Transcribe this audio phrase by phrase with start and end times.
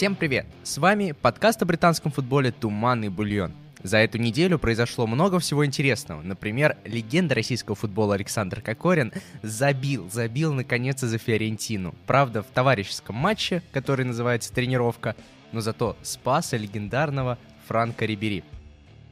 [0.00, 0.46] Всем привет!
[0.62, 3.52] С вами подкаст о британском футболе «Туманный бульон».
[3.82, 6.22] За эту неделю произошло много всего интересного.
[6.22, 9.12] Например, легенда российского футбола Александр Кокорин
[9.42, 11.94] забил, забил наконец за Фиорентину.
[12.06, 15.16] Правда, в товарищеском матче, который называется «Тренировка»,
[15.52, 17.36] но зато спаса легендарного
[17.68, 18.42] Франка Рибери.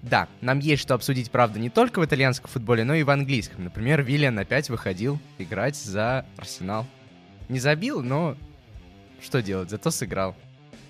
[0.01, 3.63] Да, нам есть что обсудить, правда, не только в итальянском футболе, но и в английском.
[3.63, 6.87] Например, Виллиан опять выходил играть за Арсенал.
[7.51, 8.39] Не забил, но
[9.21, 10.35] что делать, зато сыграл.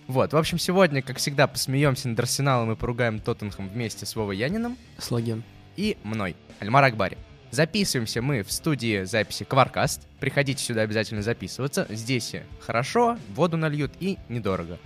[0.08, 4.38] Вот, в общем, сегодня, как всегда, посмеемся над Арсеналом и поругаем Тоттенхэм вместе с Вовой
[4.38, 4.78] Янином.
[4.96, 5.44] Слоген.
[5.76, 7.18] И мной, Альмар Акбари.
[7.50, 10.08] Записываемся мы в студии записи Кваркаст.
[10.18, 11.86] Приходите сюда обязательно записываться.
[11.90, 14.78] Здесь хорошо, воду нальют и недорого.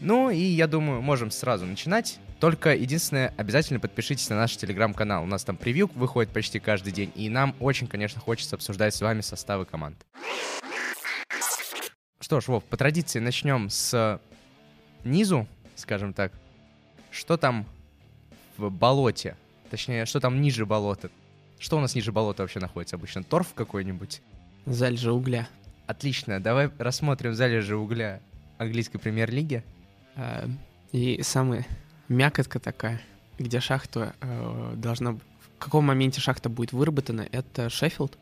[0.00, 2.18] Ну и я думаю, можем сразу начинать.
[2.38, 5.22] Только единственное, обязательно подпишитесь на наш телеграм-канал.
[5.22, 9.00] У нас там превью выходит почти каждый день, и нам очень, конечно, хочется обсуждать с
[9.00, 9.96] вами составы команд.
[12.20, 14.20] Что ж, Вов, по традиции начнем с
[15.04, 16.32] низу, скажем так.
[17.10, 17.66] Что там
[18.56, 19.36] в болоте?
[19.70, 21.10] Точнее, что там ниже болота?
[21.58, 23.22] Что у нас ниже болота вообще находится обычно?
[23.22, 24.20] Торф какой-нибудь?
[24.66, 25.48] Залежи угля.
[25.86, 28.20] Отлично, давай рассмотрим залежи угля
[28.58, 29.64] английской премьер-лиги.
[30.16, 30.48] А,
[30.92, 31.66] и самая
[32.08, 33.00] мякотка такая,
[33.38, 35.12] где шахта э, должна...
[35.12, 38.18] В каком моменте шахта будет выработана, это Шеффилд.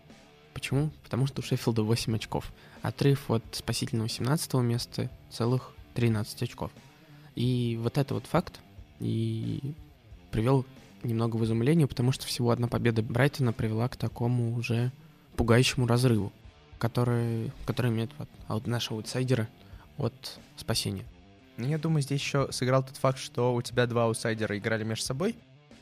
[0.53, 0.91] Почему?
[1.03, 2.53] Потому что у Шеффилда 8 очков.
[2.83, 6.73] Отрыв от спасительного 17 места целых 13 очков.
[7.34, 8.61] И вот это вот факт
[9.01, 9.75] и
[10.31, 10.65] привел
[11.03, 14.93] немного в изумление, потому что всего одна победа Брайтона привела к такому уже
[15.37, 16.33] пугающему разрыву,
[16.78, 19.47] который, который имеет вот, от нашего аутсайдера
[19.98, 21.05] от спасения.
[21.59, 25.05] Ну, я думаю, здесь еще сыграл тот факт, что у тебя два аутсайдера играли между
[25.05, 25.37] собой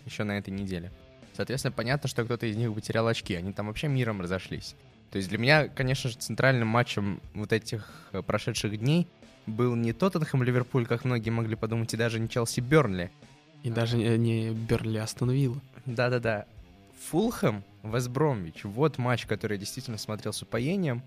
[0.04, 0.90] еще на этой неделе.
[1.34, 3.36] Соответственно, понятно, что кто-то из них потерял очки.
[3.36, 4.74] Они там вообще миром разошлись.
[5.12, 9.06] То есть для меня, конечно же, центральным матчем вот этих э, прошедших дней
[9.48, 13.10] был не Тоттенхэм Ливерпуль, как многие могли подумать, и даже не Челси Бернли.
[13.62, 15.60] И даже не Бернли остановил.
[15.86, 16.46] Да-да-да.
[17.08, 18.64] Фулхэм, Вестбромвич.
[18.64, 21.02] Вот матч, который я действительно смотрел с упоением.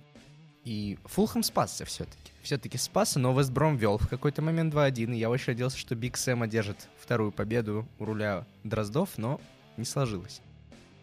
[0.64, 2.32] И Фулхэм спасся все-таки.
[2.42, 5.16] Все-таки спасся, но Вестбром вел в какой-то момент 2-1.
[5.16, 9.40] И я очень надеялся, что Биг Сэм одержит вторую победу у руля Дроздов, но
[9.78, 10.42] не сложилось.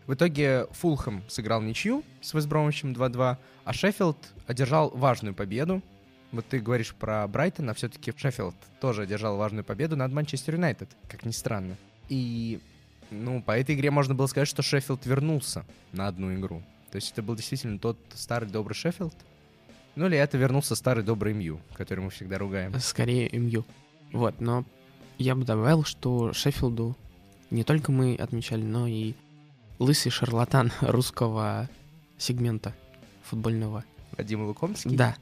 [0.06, 5.82] В итоге Фулхэм сыграл ничью с Вест Бромвичем 2-2, а Шеффилд одержал важную победу.
[6.32, 10.90] Вот ты говоришь про Брайтон, а все-таки Шеффилд тоже одержал важную победу над Манчестер Юнайтед,
[11.08, 11.76] как ни странно.
[12.08, 12.60] И,
[13.10, 16.62] ну, по этой игре можно было сказать, что Шеффилд вернулся на одну игру.
[16.90, 19.14] То есть это был действительно тот старый добрый Шеффилд.
[19.94, 22.78] Ну или это вернулся старый добрый МЮ, который мы всегда ругаем.
[22.78, 23.64] Скорее МЮ.
[24.12, 24.64] Вот, но
[25.18, 26.96] я бы добавил, что Шеффилду
[27.50, 29.14] не только мы отмечали, но и
[29.78, 31.68] лысый шарлатан русского
[32.18, 32.74] сегмента
[33.22, 33.84] футбольного.
[34.16, 34.96] Вадим Лукомский?
[34.96, 35.16] Да.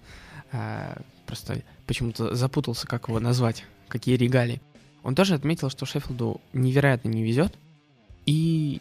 [0.53, 4.61] А, просто почему-то запутался, как его назвать, какие регалии.
[5.03, 7.55] Он тоже отметил, что Шеффилду невероятно не везет,
[8.25, 8.81] и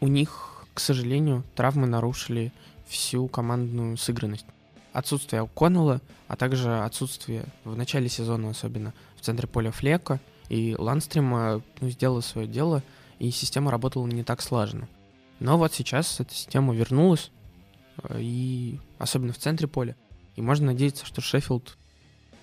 [0.00, 2.52] у них, к сожалению, травмы нарушили
[2.86, 4.46] всю командную сыгранность.
[4.92, 11.62] Отсутствие Коннелла, а также отсутствие в начале сезона особенно в центре поля Флека и Ланстрима
[11.80, 12.82] ну, сделала свое дело,
[13.18, 14.88] и система работала не так слаженно.
[15.40, 17.30] Но вот сейчас эта система вернулась,
[18.16, 19.96] и особенно в центре поля.
[20.36, 21.76] И можно надеяться, что Шеффилд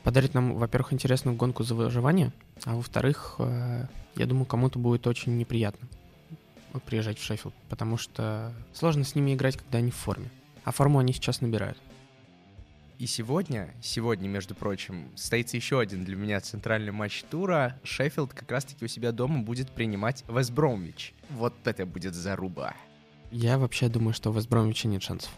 [0.04, 2.32] подарит нам, во-первых, интересную гонку за выживание,
[2.64, 3.86] а во-вторых, э,
[4.16, 5.88] я думаю, кому-то будет очень неприятно
[6.86, 10.30] приезжать в Шеффилд, потому что сложно с ними играть, когда они в форме.
[10.64, 11.78] А форму они сейчас набирают.
[12.98, 17.80] И сегодня, сегодня, между прочим, состоится еще один для меня центральный матч тура.
[17.84, 21.14] Шеффилд как раз-таки у себя дома будет принимать Вестбромвич.
[21.32, 22.76] Вот это будет заруба.
[23.32, 25.32] Я вообще думаю, что у Вестбромвича нет шансов.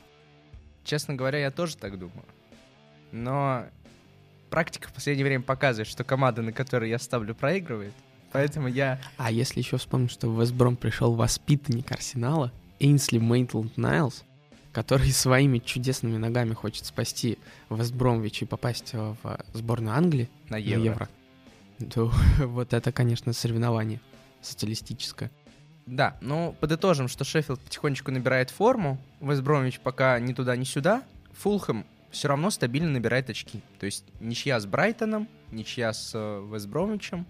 [0.84, 2.26] Честно говоря, я тоже так думаю.
[3.12, 3.66] Но
[4.50, 7.94] практика в последнее время показывает, что команда, на которую я ставлю, проигрывает.
[8.32, 9.00] Поэтому я...
[9.18, 14.24] А если еще вспомнить, что в Вестбром пришел воспитанник Арсенала, Эйнсли Мейтланд Найлз,
[14.72, 17.38] который своими чудесными ногами хочет спасти
[17.70, 21.10] Вестбромвич и попасть в сборную Англии на Евро, на евро
[21.84, 24.00] то вот это, конечно, соревнование
[24.42, 25.32] социалистическое.
[25.86, 31.04] Да, ну подытожим, что Шеффилд потихонечку набирает форму, Вестбромвич пока ни туда, ни сюда,
[31.34, 33.62] Фулхэм все равно стабильно набирает очки.
[33.80, 37.26] То есть ничья с Брайтоном, ничья с э, Вестбромвичем,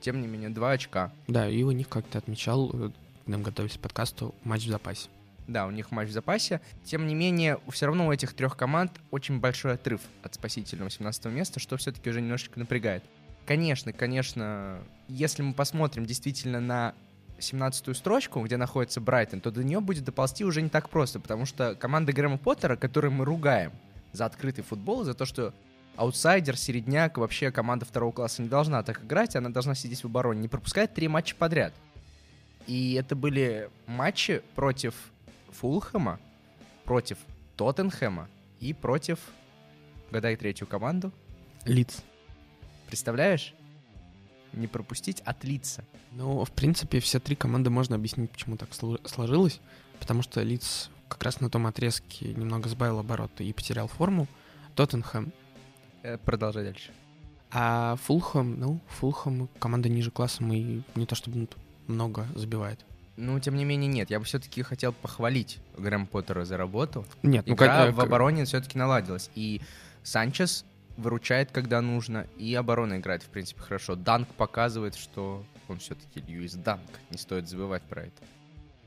[0.00, 1.10] тем не менее, два очка.
[1.26, 2.90] Да, и у них, как ты отмечал, э,
[3.24, 5.08] когда мы готовились к подкасту, матч в запасе.
[5.48, 6.60] Да, у них матч в запасе.
[6.84, 11.24] Тем не менее, все равно у этих трех команд очень большой отрыв от спасительного 17
[11.26, 13.02] места, что все-таки уже немножечко напрягает.
[13.46, 14.78] Конечно, конечно,
[15.08, 16.94] если мы посмотрим действительно на
[17.38, 21.46] 17-ю строчку, где находится Брайтон, то до нее будет доползти уже не так просто, потому
[21.46, 23.72] что команда Грэма Поттера, которую мы ругаем
[24.12, 25.52] за открытый футбол, за то, что
[25.96, 30.40] аутсайдер, середняк, вообще команда второго класса не должна так играть, она должна сидеть в обороне,
[30.40, 31.72] не пропускать три матча подряд.
[32.66, 34.94] И это были матчи против
[35.50, 36.18] Фулхэма,
[36.84, 37.18] против
[37.56, 38.28] Тоттенхэма
[38.60, 39.18] и против,
[40.10, 41.12] гадай третью команду,
[41.64, 42.02] Лиц.
[42.88, 43.54] представляешь?
[44.54, 45.84] Не пропустить от лица.
[46.12, 49.60] Ну, в принципе, все три команды можно объяснить, почему так сло- сложилось.
[50.00, 54.26] Потому что Лиц как раз на том отрезке немного сбавил обороты и потерял форму.
[54.74, 55.32] Тоттенхэм.
[56.02, 56.90] Э, Продолжай дальше.
[57.50, 61.46] А Фулхэм, ну, Фулхэм команда ниже классом и не то чтобы
[61.86, 62.84] много забивает.
[63.16, 64.10] Ну, тем не менее, нет.
[64.10, 67.06] Я бы все-таки хотел похвалить Грэм Поттера за работу.
[67.22, 69.30] Нет, ну, Игра как- в обороне все-таки наладилась.
[69.36, 69.60] И
[70.02, 70.64] Санчес
[70.96, 73.96] выручает, когда нужно, и оборона играет, в принципе, хорошо.
[73.96, 76.88] Данк показывает, что он все-таки Льюис Данк.
[77.10, 78.22] Не стоит забывать про это.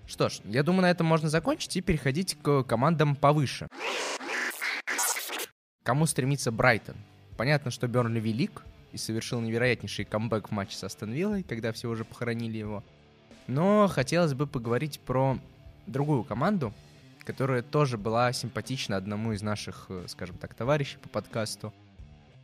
[0.05, 3.67] Что ж, я думаю, на этом можно закончить и переходить к командам повыше.
[5.83, 6.95] Кому стремится Брайтон?
[7.37, 8.63] Понятно, что Бернли велик
[8.93, 12.83] и совершил невероятнейший камбэк в матче с Астон Виллой, когда все уже похоронили его.
[13.47, 15.39] Но хотелось бы поговорить про
[15.85, 16.73] другую команду,
[17.23, 21.73] которая тоже была симпатична одному из наших, э, скажем так, товарищей по подкасту.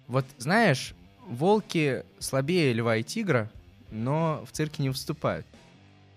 [0.07, 0.93] Вот знаешь,
[1.27, 3.49] волки слабее льва и тигра,
[3.91, 5.45] но в цирке не выступают.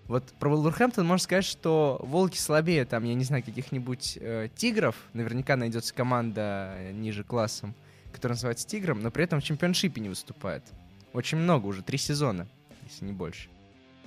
[0.07, 4.95] Вот про Вулверхэмптон можно сказать, что волки слабее, там, я не знаю, каких-нибудь э, тигров.
[5.13, 7.75] Наверняка найдется команда э, ниже классом,
[8.13, 10.63] которая называется тигром, но при этом в чемпионшипе не выступает.
[11.11, 12.47] Очень много, уже три сезона,
[12.89, 13.49] если не больше.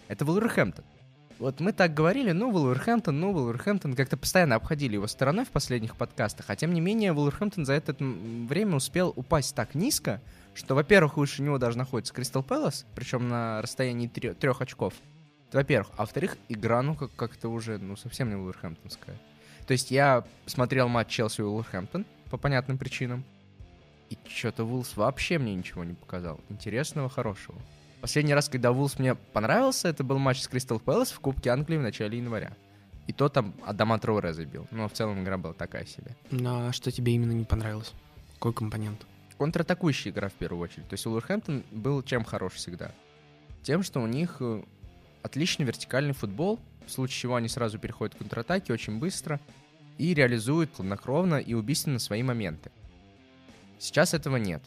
[0.09, 0.85] Это Вулверхэмптон.
[1.41, 5.97] Вот мы так говорили, ну, Вулверхэмптон, ну, Вулверхэмптон, как-то постоянно обходили его стороной в последних
[5.97, 10.21] подкастах, а тем не менее Вулверхэмптон за это время успел упасть так низко,
[10.53, 14.93] что, во-первых, выше него даже находится Кристал Пэлас, причем на расстоянии трех очков.
[15.51, 15.91] Во-первых.
[15.97, 19.17] А во-вторых, игра, ну, как- как-то уже, ну, совсем не Вулверхэмптонская.
[19.67, 23.25] То есть я смотрел матч Челси и Вулверхэмптон по понятным причинам,
[24.11, 26.39] и что-то Вулс вообще мне ничего не показал.
[26.51, 27.59] Интересного, хорошего.
[28.01, 31.77] Последний раз, когда Вулс мне понравился, это был матч с Кристал Пэлас в Кубке Англии
[31.77, 32.57] в начале января.
[33.07, 34.67] И то там Адама Троуре забил.
[34.71, 36.17] Но в целом игра была такая себе.
[36.31, 37.93] Ну, а что тебе именно не понравилось?
[38.35, 39.05] Какой компонент?
[39.37, 40.89] Контратакующая игра в первую очередь.
[40.89, 42.93] То есть Уолверхэмптон был чем хорош всегда?
[43.63, 44.63] Тем, что у них э,
[45.23, 49.41] отличный вертикальный футбол, в случае чего они сразу переходят к контратаке очень быстро
[49.99, 52.71] и реализуют хладнокровно и убийственно свои моменты.
[53.79, 54.63] Сейчас этого нет.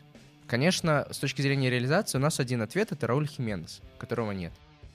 [0.53, 4.53] Конечно, с точки зрения реализации у нас один ответ— это Рауль Хименес, которого нет.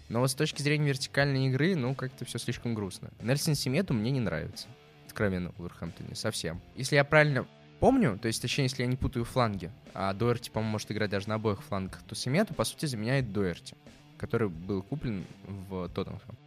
[0.09, 3.11] Но вот с точки зрения вертикальной игры, ну, как-то все слишком грустно.
[3.21, 4.69] Нельсон Семету мне не нравится.
[5.09, 6.15] Откровенно, в Уолверхэмптоне.
[6.15, 6.61] Совсем.
[6.77, 7.45] Если я правильно
[7.81, 11.29] помню, то есть, точнее, если я не путаю фланги, а Доерти, по-моему, может играть даже
[11.29, 13.75] на обоих флангах, то Семету, по сути, заменяет Доерти,
[14.17, 15.25] который был куплен
[15.69, 16.39] в Тоттенхэм.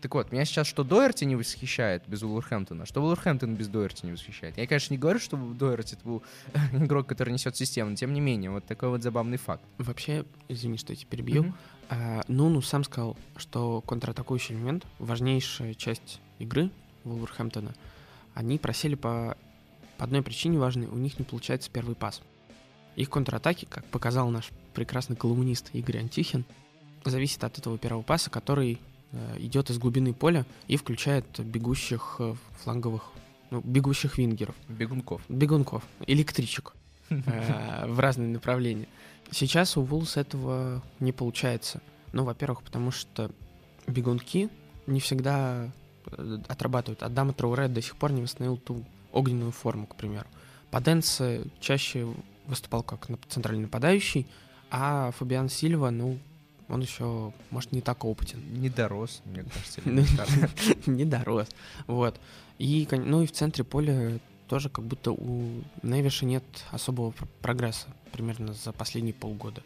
[0.00, 4.12] Так вот, меня сейчас что Доерти не восхищает без Уолверхэмптона, что Уолверхэмптон без Доерти не
[4.12, 4.56] восхищает.
[4.56, 6.22] Я, конечно, не говорю, что Доерти это был
[6.72, 9.62] игрок, который несет систему, но тем не менее, вот такой вот забавный факт.
[9.78, 11.42] Вообще, извини, что я тебя перебью.
[11.42, 11.54] Мгм.
[11.90, 16.70] А, Нуну сам сказал, что контратакующий элемент, важнейшая часть игры
[17.04, 17.74] Вулверхэмптона,
[18.34, 19.36] они просели по,
[19.98, 22.22] по одной причине важной, у них не получается первый пас.
[22.96, 26.44] Их контратаки, как показал наш прекрасный колумнист Игорь Антихин,
[27.04, 28.78] зависит от этого первого паса, который
[29.38, 33.10] идет из глубины поля и включает бегущих э, фланговых,
[33.50, 34.54] ну, бегущих вингеров.
[34.68, 35.22] Бегунков.
[35.28, 36.74] Бегунков, электричек
[37.08, 38.88] э, в разные направления.
[39.30, 41.80] Сейчас у Вулс этого не получается.
[42.12, 43.30] Ну, во-первых, потому что
[43.86, 44.48] бегунки
[44.86, 45.70] не всегда
[46.06, 47.02] э, отрабатывают.
[47.02, 50.26] Адама Трауре до сих пор не восстановил ту огненную форму, к примеру.
[50.70, 52.06] Паденце чаще
[52.46, 54.26] выступал как центральный нападающий,
[54.70, 56.18] а Фабиан Сильва, ну,
[56.70, 58.42] он еще, может, не так опытен.
[58.54, 59.80] Не дорос, мне кажется.
[60.90, 61.48] Не дорос.
[61.86, 62.18] Вот.
[62.58, 67.88] И, ну и в центре поля тоже как будто у Невиша нет особого пр- прогресса
[68.12, 69.62] примерно за последние полгода.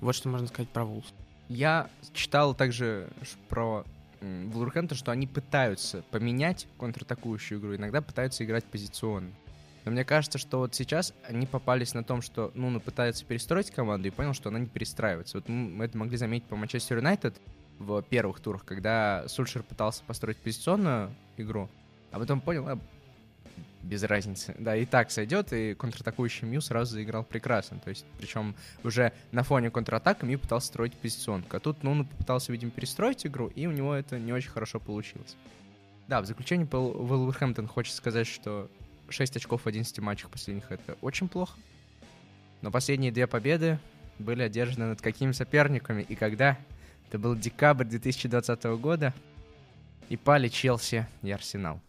[0.00, 1.06] Вот что можно сказать про Вулс.
[1.48, 3.08] Я читал также
[3.48, 3.84] про
[4.20, 9.30] Вулверхэмптон, что они пытаются поменять контратакующую игру, иногда пытаются играть позиционно.
[9.88, 14.06] Но мне кажется, что вот сейчас они попались на том, что Нуну пытается перестроить команду
[14.06, 15.38] и понял, что она не перестраивается.
[15.38, 17.40] Вот мы это могли заметить по Манчестер Юнайтед
[17.78, 21.70] в первых турах, когда Сульшер пытался построить позиционную игру,
[22.10, 22.78] а потом понял, а,
[23.82, 24.54] без разницы.
[24.58, 27.78] Да, и так сойдет, и контратакующий Мью сразу заиграл прекрасно.
[27.78, 28.54] То есть, причем
[28.84, 31.56] уже на фоне контратака Мью пытался строить позиционку.
[31.56, 35.34] А тут Нуну попытался, видимо, перестроить игру, и у него это не очень хорошо получилось.
[36.08, 38.70] Да, в заключение Вулверхэмптон хочет сказать, что
[39.08, 41.58] 6 очков в 11 матчах последних— это очень плохо.
[42.60, 43.78] Но последние две победы
[44.18, 46.58] были одержаны над какими соперниками и когда?
[47.08, 49.14] Это был декабрь 2020 года,
[50.08, 51.80] и пали Челси и Арсенал.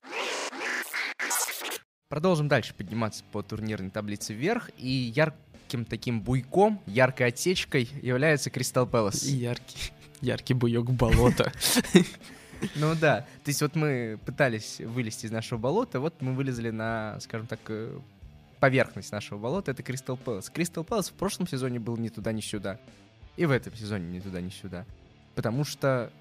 [2.10, 5.34] Продолжим дальше подниматься по турнирной таблице вверх, и яр...
[5.70, 9.24] ярким таким буйком, яркой отсечкой является Кристал Пэлас.
[9.24, 11.52] Яркий, яркий буйок болота.
[12.76, 17.18] Ну да, то есть вот мы пытались вылезти из нашего болота, вот мы вылезли на,
[17.20, 17.98] скажем так, э,
[18.60, 20.50] поверхность нашего болота, это Кристал Пэлас.
[20.50, 22.80] Кристал Пэлас в прошлом сезоне был ни туда, ни сюда.
[23.38, 24.86] И в этом сезоне ни туда, ни сюда.
[25.36, 26.12] Потому что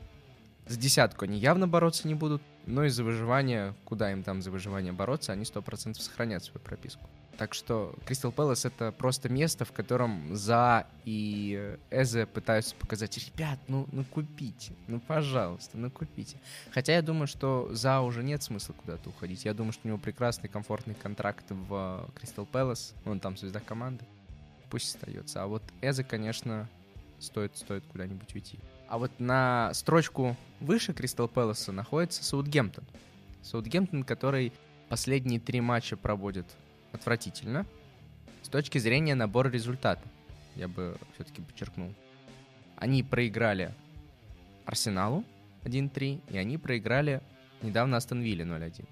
[0.69, 4.93] за десятку они явно бороться не будут, но из-за выживания, куда им там за выживание
[4.93, 7.09] бороться, они 100% сохранят свою прописку.
[7.39, 13.61] Так что Кристал Пэлас— это просто место, в котором За и Эзе пытаются показать, ребят,
[13.69, 16.37] ну, ну купите, ну пожалуйста, ну купите.
[16.73, 19.45] Хотя я думаю, что За уже нет смысла куда-то уходить.
[19.45, 24.05] Я думаю, что у него прекрасный, комфортный контракт в Кристал Пэлас, он там звезда команды.
[24.69, 25.43] Пусть остается.
[25.43, 26.69] А вот Эзе, конечно,
[27.21, 28.59] стоит, стоит куда-нибудь уйти.
[28.89, 32.85] А вот на строчку выше Кристал Пэласа находится Саутгемптон.
[33.43, 34.53] Саутгемптон, который
[34.89, 36.47] последние три матча проводит
[36.93, 37.67] отвратительно
[38.43, 40.03] с точки зрения набора результата.
[40.57, 41.95] Я бы все-таки подчеркнул.
[42.77, 43.75] Они проиграли
[44.65, 45.23] Арсеналу
[45.65, 47.21] 1-3, и они проиграли
[47.61, 48.87] недавно Астон Вилле 0-1.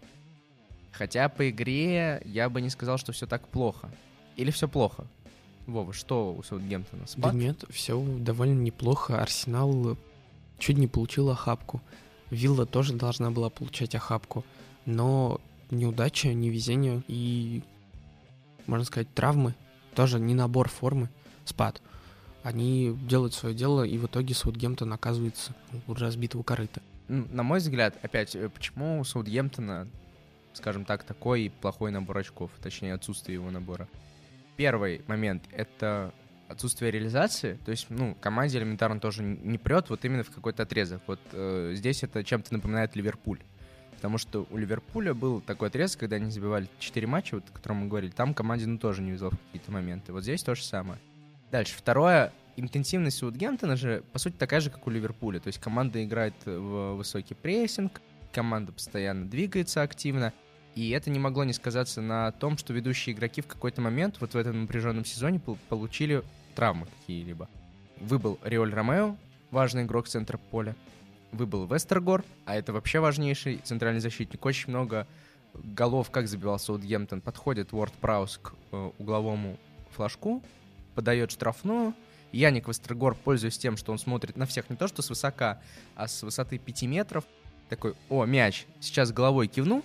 [0.93, 3.88] Хотя по игре я бы не сказал, что все так плохо.
[4.37, 5.07] Или все плохо?
[5.66, 7.06] Вова, что у Саутгемптона?
[7.06, 7.32] Спад?
[7.32, 9.20] Да нет, все довольно неплохо.
[9.20, 9.96] Арсенал
[10.58, 11.80] чуть не получил охапку.
[12.30, 14.44] Вилла тоже должна была получать охапку.
[14.85, 17.62] Но неудача, невезение и
[18.66, 19.54] можно сказать, травмы,
[19.94, 21.08] тоже не набор формы,
[21.44, 21.80] спад.
[22.42, 25.54] Они делают свое дело, и в итоге Саутгемптон оказывается
[25.87, 26.80] у разбитого корыта.
[27.08, 29.88] На мой взгляд, опять, э, почему у Саутгемптона,
[30.52, 33.88] скажем так, такой плохой набор очков, точнее, отсутствие его набора?
[34.56, 36.12] Первый момент— это
[36.48, 41.02] отсутствие реализации, то есть, ну, команде элементарно тоже не прет вот именно в какой-то отрезок.
[41.06, 43.40] Вот э, здесь это чем-то напоминает Ливерпуль.
[43.96, 47.78] Потому что у Ливерпуля был такой отрезок, когда они забивали 4 матча, вот, о котором
[47.78, 48.10] мы говорили.
[48.10, 50.12] Там команде ну, тоже не везло в какие-то моменты.
[50.12, 51.00] Вот здесь то же самое.
[51.50, 51.75] Дальше.
[51.76, 52.32] Второе.
[52.56, 55.40] Интенсивность Саутгемптона же, по сути, такая же, как у Ливерпуля.
[55.40, 58.00] То есть команда играет в высокий прессинг,
[58.32, 60.32] команда постоянно двигается активно.
[60.76, 64.35] И это не могло не сказаться на том, что ведущие игроки в какой-то момент, вот
[64.35, 66.23] в этом напряженном сезоне, получили
[66.54, 67.49] травмы какие-либо.
[67.99, 69.16] Выбыл Риоль Ромео,
[69.50, 70.76] важный игрок центра поля
[71.33, 74.45] выбыл Вестергор, а это вообще важнейший центральный защитник.
[74.45, 75.06] Очень много
[75.54, 79.59] голов, как забивал Саутгемптон, подходит Уорд Праус к э, угловому
[79.90, 80.42] флажку,
[80.95, 81.95] подает штрафную.
[82.33, 85.61] Яник Вестергор, пользуясь тем, что он смотрит на всех не то что с высока,
[85.95, 87.25] а с высоты 5 метров,
[87.68, 89.83] такой, о, мяч, сейчас головой кивну,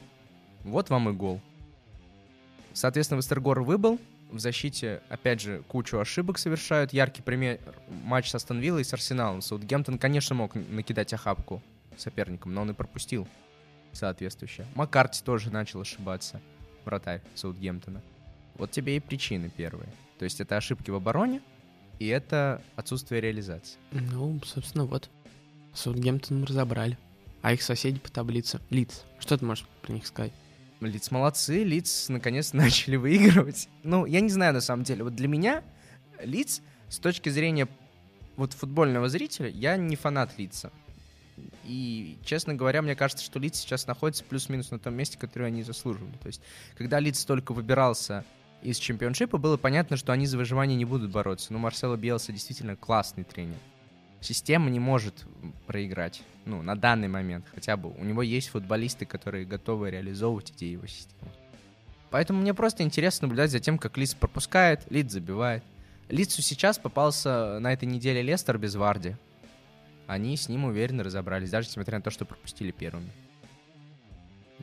[0.64, 1.42] вот вам и гол.
[2.74, 4.00] Соответственно, Вестергор выбыл,
[4.32, 6.94] в защите, опять же, кучу ошибок совершают.
[6.94, 9.42] Яркий пример матч с Астон Виллой и с Арсеналом.
[9.42, 11.62] Саутгемптон, конечно, мог накидать охапку
[11.98, 13.28] соперникам, но он и пропустил
[13.92, 14.66] соответствующее.
[14.76, 16.40] Маккарти тоже начал ошибаться,
[16.86, 18.02] вратарь Саутгемптона.
[18.56, 19.90] Вот тебе и причины первые.
[20.18, 21.42] То есть это ошибки в обороне,
[22.00, 23.78] и это отсутствие реализации.
[23.92, 25.10] Ну, собственно, вот.
[25.74, 26.98] Саутгемптон мы разобрали.
[27.42, 28.60] А их соседи по таблице.
[28.70, 29.04] Лиц.
[29.20, 30.32] Что ты можешь про них сказать?
[30.88, 33.70] Лиц молодцы, Лиц наконец начали выигрывать.
[33.84, 35.04] Ну, я не знаю на самом деле.
[35.04, 35.64] Вот для меня
[36.22, 37.68] Лиц с точки зрения
[38.38, 40.72] вот футбольного зрителя, я не фанат Лица.
[41.64, 45.64] И, честно говоря, мне кажется, что Лиц сейчас находится плюс-минус на том месте, которое они
[45.64, 46.16] заслуживали.
[46.18, 46.42] То есть,
[46.78, 48.26] когда Лиц только выбирался
[48.62, 51.54] из чемпионшипа, было понятно, что они за выживание не будут бороться.
[51.54, 53.58] Но Марсело Биелса действительно классный тренер
[54.22, 55.26] система не может
[55.68, 57.90] проиграть, ну, на данный момент хотя бы.
[57.90, 61.32] У него есть футболисты, которые готовы реализовывать идеи его системы.
[62.10, 65.64] Поэтому мне просто интересно наблюдать за тем, как Лиц пропускает, Лиц забивает.
[66.10, 69.16] Лицу сейчас попался на этой неделе Лестер без Варди.
[70.08, 73.10] Они с ним уверенно разобрались, даже несмотря на то, что пропустили первыми.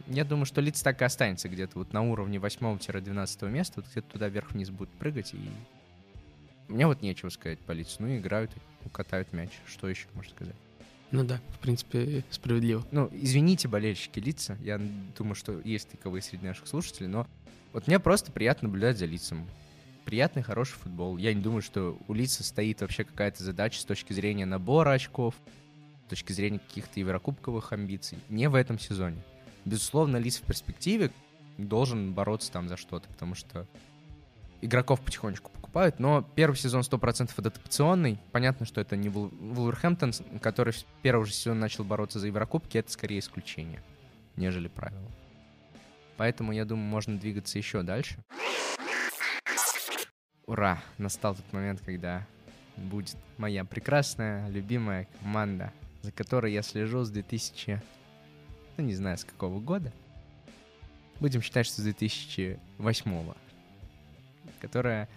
[0.06, 4.12] Я думаю, что Лиц так и останется где-то вот на уровне 8-12 места, вот где-то
[4.12, 5.50] туда вверх-вниз будет прыгать, и
[6.68, 7.96] мне вот нечего сказать по Лицу.
[8.00, 8.52] Ну, играют
[8.88, 9.50] катают мяч.
[9.66, 10.56] Что еще можно сказать?
[11.10, 12.84] Ну да, в принципе, справедливо.
[12.90, 14.58] Ну, извините, болельщики лица.
[14.60, 14.80] Я
[15.16, 17.26] думаю, что есть таковые среди наших слушателей, но
[17.72, 19.46] вот мне просто приятно наблюдать за лицом.
[20.04, 21.16] Приятный, хороший футбол.
[21.16, 25.34] Я не думаю, что у лица стоит вообще какая-то задача с точки зрения набора очков,
[26.06, 28.18] с точки зрения каких-то еврокубковых амбиций.
[28.28, 29.22] Не в этом сезоне.
[29.64, 31.10] Безусловно, лиц в перспективе
[31.58, 33.66] должен бороться там за что-то, потому что
[34.60, 38.18] игроков потихонечку покупают, но первый сезон 100% адаптационный.
[38.32, 43.18] Понятно, что это не Вулверхэмптон, который первый же сезон начал бороться за Еврокубки, это скорее
[43.18, 43.82] исключение,
[44.36, 45.10] нежели правило.
[46.16, 48.16] Поэтому, я думаю, можно двигаться еще дальше.
[50.46, 50.82] Ура!
[50.96, 52.26] Настал тот момент, когда
[52.76, 55.72] будет моя прекрасная, любимая команда,
[56.02, 57.82] за которой я слежу с 2000...
[58.78, 59.92] Ну, не знаю, с какого года.
[61.20, 63.32] Будем считать, что с 2008
[64.60, 65.08] которая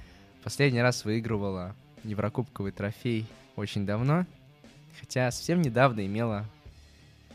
[0.43, 4.25] последний раз выигрывала Еврокубковый трофей очень давно,
[4.99, 6.45] хотя совсем недавно имела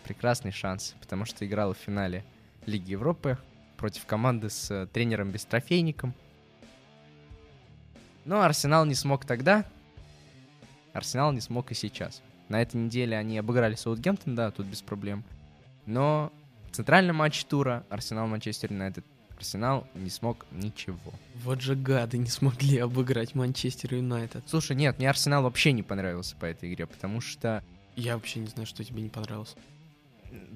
[0.05, 2.25] прекрасный шанс, потому что играла в финале
[2.67, 3.39] Лиги Европы
[3.77, 6.15] против команды с э, тренером-бестрофейником.
[8.25, 9.65] Но Арсенал не смог тогда,
[10.93, 12.23] Арсенал не смог и сейчас.
[12.49, 15.25] На этой неделе они обыграли Саутгемптон, да, тут без проблем.
[15.85, 16.33] Но
[16.71, 19.05] в центральном матче тура Арсенал-Манчестер Юнайтед
[19.37, 21.13] Арсенал не смог ничего.
[21.45, 24.45] Вот же гады не смогли обыграть Манчестер Юнайтед.
[24.47, 27.63] Слушай, нет, мне Арсенал вообще не понравился по этой игре, потому что...
[27.97, 29.55] Я вообще не знаю, что тебе не понравилось.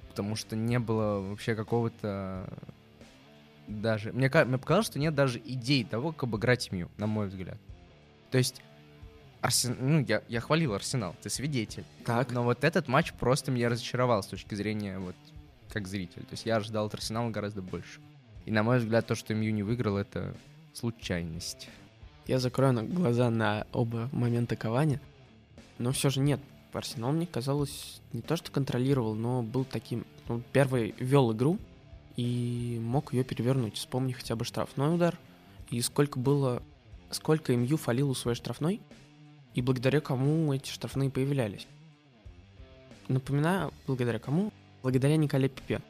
[0.08, 2.48] Потому что не было вообще какого-то...
[3.68, 4.12] Даже...
[4.12, 7.58] Мне, мне показалось, что нет даже идей того, как обыграть Мью, на мой взгляд.
[8.30, 8.62] То есть
[9.40, 9.76] Арсен...
[9.78, 11.84] Ну, я, я хвалил Арсенал, ты свидетель.
[12.04, 12.32] Так.
[12.32, 15.16] Но вот этот матч просто меня разочаровал с точки зрения вот
[15.68, 16.22] как зритель.
[16.22, 18.00] То есть я ожидал от Арсенала гораздо больше.
[18.46, 20.34] И на мой взгляд, то, что МЮ не выиграл, это
[20.72, 21.68] случайность.
[22.26, 25.00] Я закрою глаза на оба момента Кавани.
[25.78, 26.40] Но все же нет.
[26.72, 30.06] Арсенал, мне казалось, не то что контролировал, но был таким...
[30.28, 31.58] Ну, первый вел игру
[32.16, 33.76] и мог ее перевернуть.
[33.76, 35.18] Вспомни хотя бы штрафной удар.
[35.70, 36.62] И сколько было...
[37.10, 38.80] Сколько МЮ фалил у своей штрафной,
[39.54, 41.66] и благодаря кому эти штрафные появлялись.
[43.08, 44.52] Напоминаю, благодаря кому?
[44.82, 45.80] Благодаря Николе Пипе.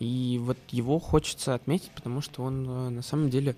[0.00, 3.54] И вот его хочется отметить, потому что он э, на самом деле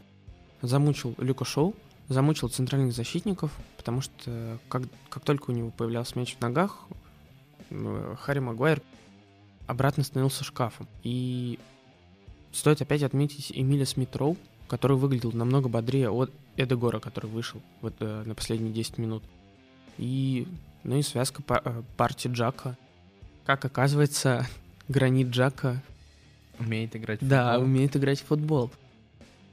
[0.60, 1.74] замучил Люка Шоу,
[2.08, 6.80] замучил центральных защитников, потому что как, как только у него появлялся мяч в ногах,
[7.70, 8.82] э, Харри Магуайр
[9.68, 10.88] обратно становился шкафом.
[11.04, 11.60] И
[12.50, 18.24] стоит опять отметить Эмиля Смитроу, который выглядел намного бодрее от Эдегора, который вышел вот, э,
[18.26, 19.22] на последние 10 минут.
[19.96, 20.48] И,
[20.82, 22.76] ну и связка э, партии Джака.
[23.46, 24.44] Как оказывается,
[24.88, 25.80] гранит Джака...
[26.58, 27.64] Умеет играть в Да, футбол.
[27.68, 28.70] умеет играть в футбол.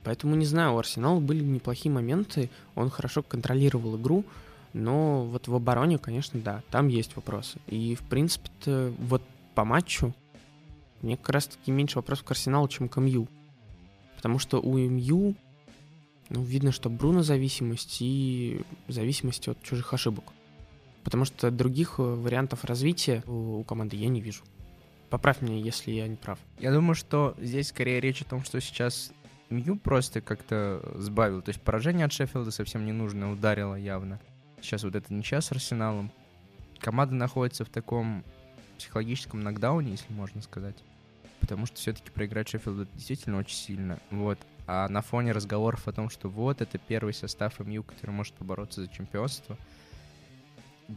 [0.04, 4.24] Поэтому, не знаю, у Арсенала были неплохие моменты, он хорошо контролировал игру,
[4.74, 7.60] но вот в обороне, конечно, да, там есть вопросы.
[7.68, 9.22] И, в принципе вот
[9.56, 10.14] по матчу
[11.02, 13.28] мне как раз-таки меньше вопросов к Арсеналу, чем к МЮ.
[14.16, 15.36] Потому что у МЮ
[16.30, 20.26] ну, видно, что Бруно зависимость и зависимость от чужих ошибок.
[21.04, 24.44] Потому что других э, вариантов развития у команды я не вижу.
[25.10, 26.38] Поправь меня, если я не прав.
[26.60, 29.12] Я думаю, что здесь скорее речь о том, что сейчас
[29.50, 31.42] Мью просто как-то сбавил.
[31.42, 34.20] То есть поражение от Шеффилда совсем не нужно, ударило явно.
[34.62, 36.12] Сейчас вот это ничья с Арсеналом.
[36.80, 38.24] Команда находится в таком
[38.78, 40.76] психологическом нокдауне, если можно сказать.
[41.40, 44.00] Потому что все-таки проиграть Шеффилду действительно очень сильно.
[44.12, 44.38] Вот.
[44.68, 48.82] А на фоне разговоров о том, что вот это первый состав МЮ, который может побороться
[48.82, 49.58] за чемпионство,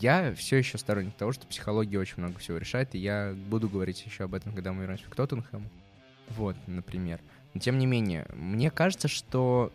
[0.00, 4.05] я все еще сторонник того, что психология очень много всего решает, и я буду говорить
[4.05, 5.68] еще об этом, когда мы вернемся к Тоттенхэму.
[6.31, 7.20] Вот, например.
[7.55, 9.72] Но тем не менее, мне кажется, что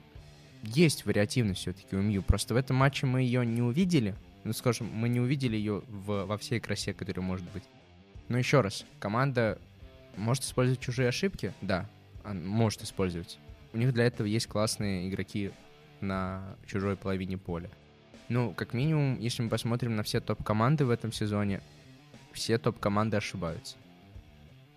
[0.63, 2.23] есть вариативность все-таки у МЮ.
[2.23, 4.15] Просто в этом матче мы ее не увидели.
[4.43, 7.63] Ну, скажем, мы не увидели ее в, во всей красе, которая может быть.
[8.27, 9.59] Но еще раз, команда
[10.15, 11.53] может использовать чужие ошибки?
[11.61, 11.87] Да,
[12.23, 13.37] может использовать
[13.73, 15.51] у них для этого есть классные игроки
[16.01, 17.69] на чужой половине поля.
[18.29, 21.61] Ну, как минимум, если мы посмотрим на все топ-команды в этом сезоне,
[22.33, 23.77] все топ-команды ошибаются.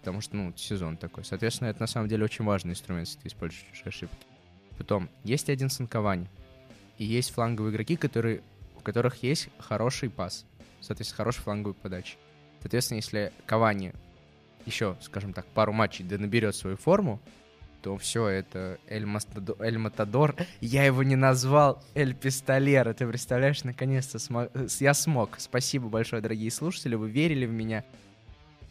[0.00, 1.24] Потому что, ну, сезон такой.
[1.24, 4.26] Соответственно, это на самом деле очень важный инструмент, если ты используешь ошибки.
[4.78, 6.26] Потом, есть один Санковань.
[6.96, 8.42] И есть фланговые игроки, которые,
[8.76, 10.46] у которых есть хороший пас.
[10.80, 12.16] Соответственно, хорошая фланговая подача.
[12.60, 13.92] Соответственно, если Кавани
[14.64, 17.20] еще, скажем так, пару матчей да наберет свою форму,
[17.82, 20.36] то все это Эль, Мастадо, Эль Матадор.
[20.60, 22.92] Я его не назвал Эль Пистолера.
[22.92, 24.50] Ты представляешь, наконец-то смог...
[24.80, 25.36] я смог.
[25.38, 27.84] Спасибо большое, дорогие слушатели, вы верили в меня.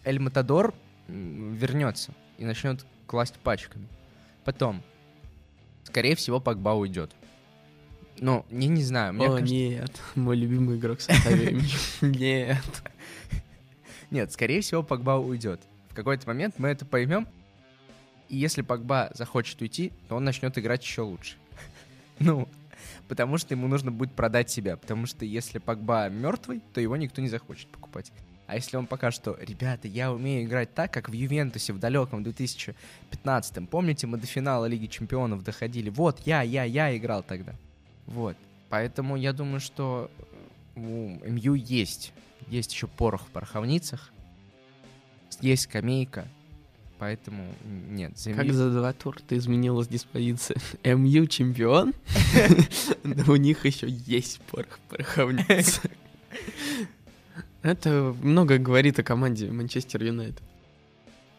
[0.03, 0.73] Эль Матадор
[1.07, 3.87] вернется и начнет класть пачками.
[4.45, 4.81] Потом,
[5.83, 7.11] скорее всего, Погба уйдет.
[8.19, 9.13] Ну, не, не знаю.
[9.13, 9.53] Мне О, кажется...
[9.53, 10.99] нет, мой любимый игрок.
[12.01, 12.83] Нет.
[14.11, 15.61] Нет, скорее всего, Погба уйдет.
[15.89, 17.27] В какой-то момент мы это поймем,
[18.29, 21.35] и если Погба захочет уйти, то он начнет играть еще лучше.
[22.19, 22.47] ну,
[23.07, 24.77] потому что ему нужно будет продать себя.
[24.77, 28.11] Потому что если Погба мертвый, то его никто не захочет покупать.
[28.47, 32.23] А если он покажет, что, ребята, я умею играть так, как в Ювентусе в далеком
[32.23, 33.67] 2015-м.
[33.67, 35.89] Помните, мы до финала Лиги Чемпионов доходили?
[35.89, 37.53] Вот, я, я, я играл тогда.
[38.07, 38.35] Вот.
[38.69, 40.09] Поэтому я думаю, что
[40.75, 42.11] у МЮ есть.
[42.47, 44.11] Есть еще порох в пороховницах.
[45.41, 46.27] Есть скамейка,
[46.99, 48.17] Поэтому нет.
[48.17, 50.57] За как за два тура ты изменилась диспозиция?
[50.83, 51.93] МЮ чемпион,
[53.03, 55.89] но у них еще есть порох пороховница.
[57.61, 60.43] Это много говорит о команде Манчестер Юнайтед.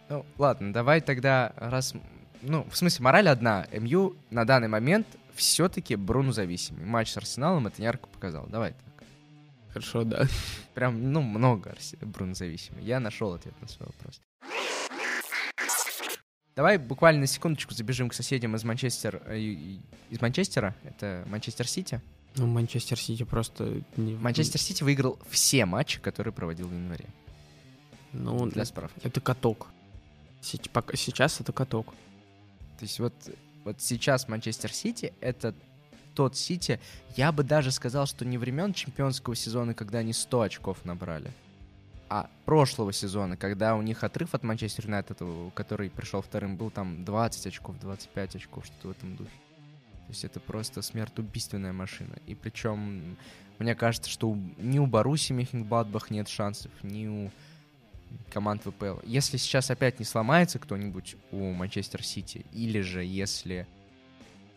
[0.09, 1.94] Ну, ладно, давай тогда, раз...
[2.42, 3.66] Ну, в смысле, мораль одна.
[3.70, 6.87] МЮ на данный момент все-таки Бруно зависимый.
[6.87, 8.46] Матч с Арсеналом это ярко показал.
[8.49, 9.07] Давай так.
[9.68, 10.27] Хорошо, да.
[10.75, 12.83] Прям, ну, много Бруно зависимый.
[12.83, 14.20] Я нашел ответ на свой вопрос.
[16.57, 20.75] Давай буквально на секундочку забежим к соседям из Манчестер, э, из Манчестера.
[20.85, 22.01] Это Манчестер Сити.
[22.37, 23.83] Ну, Манчестер Сити просто...
[23.97, 24.15] Не...
[24.15, 27.07] Манчестер Сити выиграл все матчи, которые проводил в январе.
[28.13, 29.01] Ну, для справки.
[29.03, 29.69] Это каток.
[30.41, 31.87] Сейчас это каток.
[32.79, 33.15] То есть вот,
[33.65, 35.55] вот сейчас Манчестер Сити— это
[36.15, 36.81] тот Сити,
[37.17, 41.31] я бы даже сказал, что не времен чемпионского сезона, когда они 100 очков набрали,
[42.11, 45.23] а прошлого сезона, когда у них отрыв от Манчестер Юнайтед,
[45.55, 49.31] который пришел вторым, был там 20 очков, 25 очков, что-то в этом духе.
[49.31, 52.16] То есть это просто смертоубийственная машина.
[52.27, 53.16] И причем,
[53.61, 57.31] мне кажется, что ни у Баруси Мехенбладбах нет шансов, ни у
[58.33, 58.99] команд ВПЛ.
[59.05, 63.68] Если сейчас опять не сломается кто-нибудь у Манчестер Сити, или же если,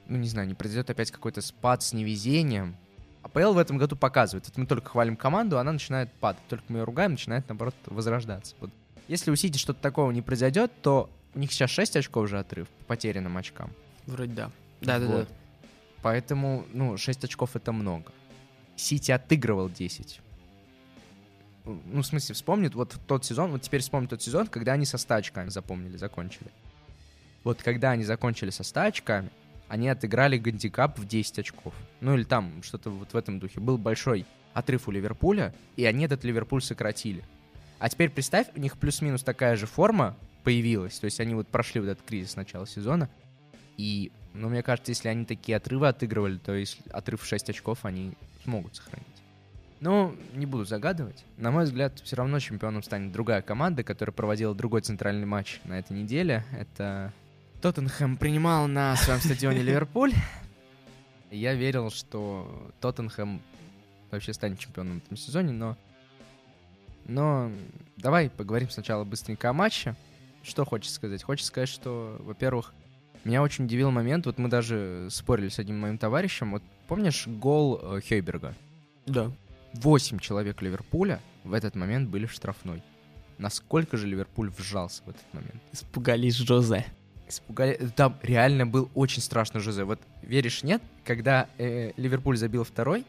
[0.08, 2.76] ну не знаю, не произойдет опять какой-то спад с невезением,
[3.24, 4.48] АПЛ в этом году показывает.
[4.48, 6.44] Это мы только хвалим команду, она начинает падать.
[6.50, 8.56] Только мы ее ругаем, начинает, наоборот, возрождаться.
[8.60, 8.70] Вот.
[9.08, 12.68] Если у Сити что-то такого не произойдет, то у них сейчас 6 очков уже отрыв
[12.68, 13.72] по потерянным очкам.
[14.06, 14.52] Вроде да.
[14.82, 15.18] Да-да-да.
[15.20, 15.30] Вот.
[16.02, 18.12] Поэтому, ну, 6 очков это много.
[18.76, 20.20] Сити отыгрывал 10.
[21.66, 24.98] Ну, в смысле, вспомнит вот тот сезон, вот теперь вспомнит тот сезон, когда они со
[24.98, 26.52] 100 очками запомнили, закончили.
[27.46, 29.30] Вот когда они закончили со 100 очками,
[29.68, 31.74] они отыграли гандикап в 10 очков.
[32.02, 33.60] Ну или там что-то вот в этом духе.
[33.60, 37.24] Был большой отрыв у Ливерпуля, и они этот Ливерпуль сократили.
[37.80, 41.82] А теперь представь, у них плюс-минус такая же форма появилась, то есть они вот прошли
[41.82, 43.10] вот этот кризис начала сезона,
[43.78, 47.86] и, ну, мне кажется, если они такие отрывы отыгрывали, то если отрыв в 6 очков
[47.86, 49.08] они смогут сохранить.
[49.80, 51.26] Но не буду загадывать.
[51.36, 55.78] На мой взгляд, все равно чемпионом станет другая команда, которая проводила другой центральный матч на
[55.78, 56.46] этой неделе.
[56.58, 57.12] Это
[57.64, 60.12] Тоттенхэм принимал на своем стадионе Ливерпуль.
[61.32, 63.42] Я верил, что Тоттенхэм
[64.12, 65.78] вообще станет чемпионом в этом сезоне, но...
[67.06, 67.50] Но
[67.96, 69.96] давай поговорим сначала быстренько о матче.
[70.44, 71.24] Что хочешь сказать?
[71.24, 72.74] Хочешь сказать, что, во-первых,
[73.24, 77.80] меня очень удивил момент, вот мы даже спорили с одним моим товарищем, вот помнишь гол
[77.82, 78.56] э, Хейберга?
[79.06, 79.32] Да.
[79.72, 82.84] Восемь человек Ливерпуля в этот момент были в штрафной.
[83.38, 85.64] Насколько же Ливерпуль вжался в этот момент?
[85.72, 86.86] Испугались Жозе.
[87.28, 87.76] Испугали...
[87.96, 89.84] Там реально был очень страшный Жозе.
[89.84, 90.82] Вот веришь, нет?
[91.04, 93.06] Когда э, Ливерпуль забил второй,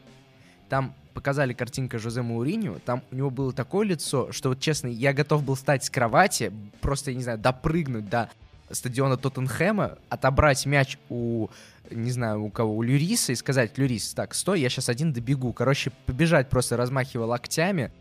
[0.69, 5.13] там показали картинка Жозе Мауриньо, там у него было такое лицо, что вот честно, я
[5.13, 6.51] готов был встать с кровати,
[6.81, 8.29] просто, я не знаю, допрыгнуть до
[8.69, 11.47] стадиона Тоттенхэма, отобрать мяч у,
[11.89, 15.53] не знаю, у кого, у Люриса и сказать, Люрис, так, стой, я сейчас один добегу.
[15.53, 17.91] Короче, побежать просто размахивая локтями,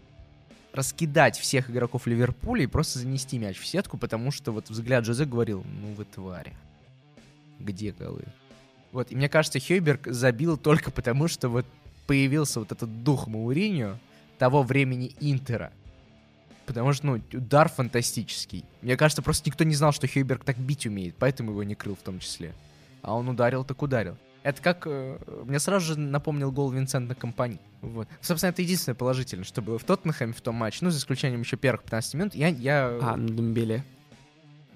[0.74, 5.24] раскидать всех игроков Ливерпуля и просто занести мяч в сетку, потому что вот взгляд Жозе
[5.24, 6.52] говорил, ну вы твари,
[7.58, 8.24] где голы?
[8.92, 11.64] Вот, и мне кажется, Хейберг забил только потому, что вот
[12.06, 13.98] появился вот этот дух Мауриньо
[14.38, 15.72] того времени Интера—
[16.66, 18.64] Потому что, ну, удар фантастический.
[18.80, 21.94] Мне кажется, просто никто не знал, что Хейберг так бить умеет, поэтому его не крыл
[21.94, 22.54] в том числе.
[23.02, 24.16] А он ударил, так ударил.
[24.44, 24.87] Это как...
[24.87, 27.59] Э, мне сразу же напомнил гол Винсента Компани.
[27.80, 28.07] Вот.
[28.20, 30.78] Собственно, это единственное положительное, что было в Тоттенхэме в том матче.
[30.83, 32.35] Ну, за исключением еще первых 15 минут.
[32.35, 32.48] Я...
[32.48, 32.98] я...
[33.00, 33.83] А, на Дембеле.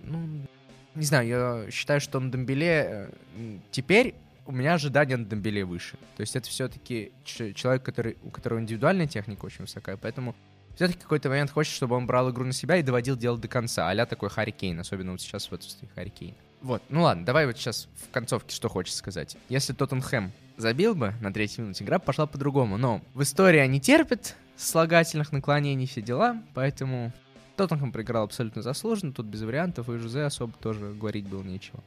[0.03, 0.47] Ну,
[0.95, 3.11] не знаю, я считаю, что на Дембеле...
[3.37, 4.15] Э, теперь
[4.47, 5.99] у меня ожидания на Дембеле выше.
[6.17, 10.35] То есть это все-таки человек, который, у которого индивидуальная техника очень высокая, поэтому
[10.77, 13.91] все-таки какой-то момент хочет, чтобы он брал игру на себя и доводил дело до конца,
[13.91, 16.37] а такой Харри Кейн, особенно вот сейчас в отсутствии Харри Кейна.
[16.61, 19.37] Вот, ну ладно, давай вот сейчас в концовке что хочешь сказать.
[19.49, 24.37] Если Тоттенхэм забил бы на третьей минуте, игра пошла по-другому, но в истории они терпят
[24.57, 27.13] слагательных наклонений, все дела, поэтому
[27.57, 31.83] Тоттенхэм проиграл абсолютно заслуженно, тут без вариантов, и Жузе особо тоже говорить было нечего.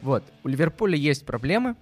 [0.00, 1.74] Вот, у Ливерпуля есть проблемы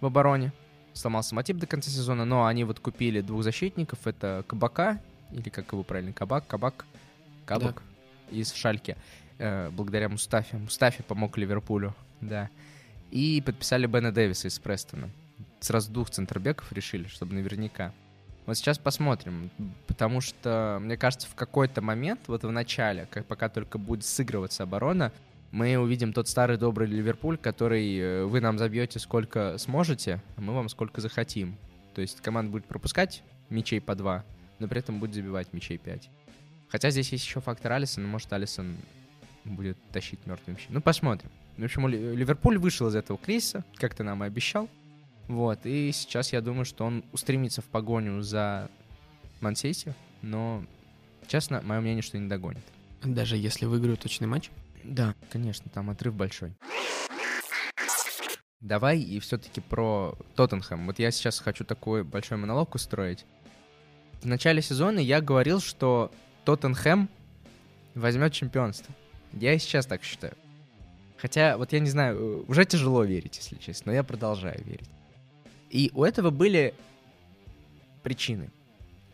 [0.00, 0.52] в обороне,
[0.94, 5.72] сломался Матип до конца сезона, но они вот купили двух защитников, это Кабака или как
[5.72, 6.86] его правильно, Кабак, Кабак,
[7.44, 7.82] Кабак
[8.30, 8.36] да.
[8.36, 8.96] из Шальки,
[9.40, 10.58] э, благодаря Мустафе.
[10.58, 12.48] Мустафе помог Ливерпулю, да.
[13.10, 15.10] И подписали Бена Дэвиса из Престона.
[15.58, 17.92] Сразу двух центрбеков решили, чтобы наверняка.
[18.46, 19.50] Вот сейчас посмотрим,
[19.86, 24.62] потому что, мне кажется, в какой-то момент, вот в начале, как пока только будет сыгрываться
[24.62, 25.12] оборона,
[25.50, 30.54] мы увидим тот старый добрый Ливерпуль, который э, вы нам забьете сколько сможете, а мы
[30.54, 31.56] вам сколько захотим.
[31.94, 34.24] То есть команда будет пропускать мячей по два,
[34.58, 36.08] но при этом будет забивать мячей 5.
[36.68, 38.76] Хотя здесь есть еще фактор Алисона, может Алисон
[39.44, 40.66] будет тащить мертвый мячи.
[40.68, 41.30] Ну, посмотрим.
[41.56, 44.68] В общем, Ливерпуль вышел из этого кризиса, как ты нам и обещал.
[45.28, 48.68] Вот, и сейчас я думаю, что он устремится в погоню за
[49.40, 50.64] Мансейси, но,
[51.28, 52.64] честно, мое мнение, что не догонит.
[53.04, 54.50] Даже если выиграют точный матч?
[54.82, 56.54] Да, конечно, там отрыв большой.
[58.60, 60.86] Давай и все-таки про Тоттенхэм.
[60.86, 63.24] Вот я сейчас хочу такой большой монолог устроить.
[64.20, 66.12] В начале сезона я говорил, что
[66.44, 67.08] Тоттенхэм
[67.94, 68.94] возьмет чемпионство.
[69.32, 70.34] Я и сейчас так считаю.
[71.16, 74.88] Хотя, вот я не знаю, уже тяжело верить, если честно, но я продолжаю верить.
[75.68, 76.74] И у этого были
[78.02, 78.50] причины.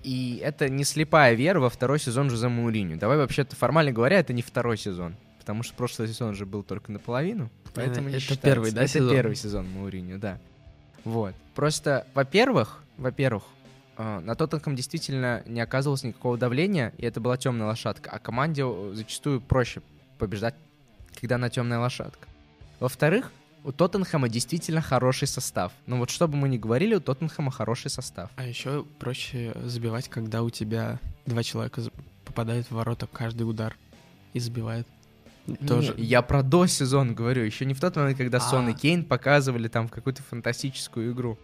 [0.03, 2.97] И это не слепая вера во второй сезон Жозе Мауриню.
[2.97, 5.17] Давай вообще-то, формально говоря, это не второй сезон.
[5.41, 7.51] Потому что прошлый сезон же был только наполовину.
[7.75, 9.11] Поэтому это не первый, да, Это сезон?
[9.11, 10.39] первый сезон Мауриню, да.
[11.05, 11.35] Вот.
[11.55, 13.45] Просто, во-первых, во-первых,
[13.97, 18.11] э, на Тоттенхэм действительно не оказывалось никакого давления, и это была темная лошадка.
[18.11, 19.83] А команде э, зачастую проще
[20.19, 20.55] побеждать,
[21.21, 22.29] когда она темная лошадка.
[22.81, 23.33] Во-вторых,
[23.65, 25.73] у Тоттенхэма действительно хороший состав.
[25.87, 28.31] Ну вот что бы мы ни говорили, у Тоттенхэма хороший состав.
[28.37, 31.83] А еще проще забивать, когда у тебя два человека
[32.25, 33.77] попадают в ворота каждый удар
[34.35, 34.87] и забивают.
[35.67, 35.95] Тоже.
[35.97, 38.77] Не, я про до сезон говорю, еще не в тот момент, когда Сон и А.
[38.77, 41.39] Кейн показывали там какую-то фантастическую игру.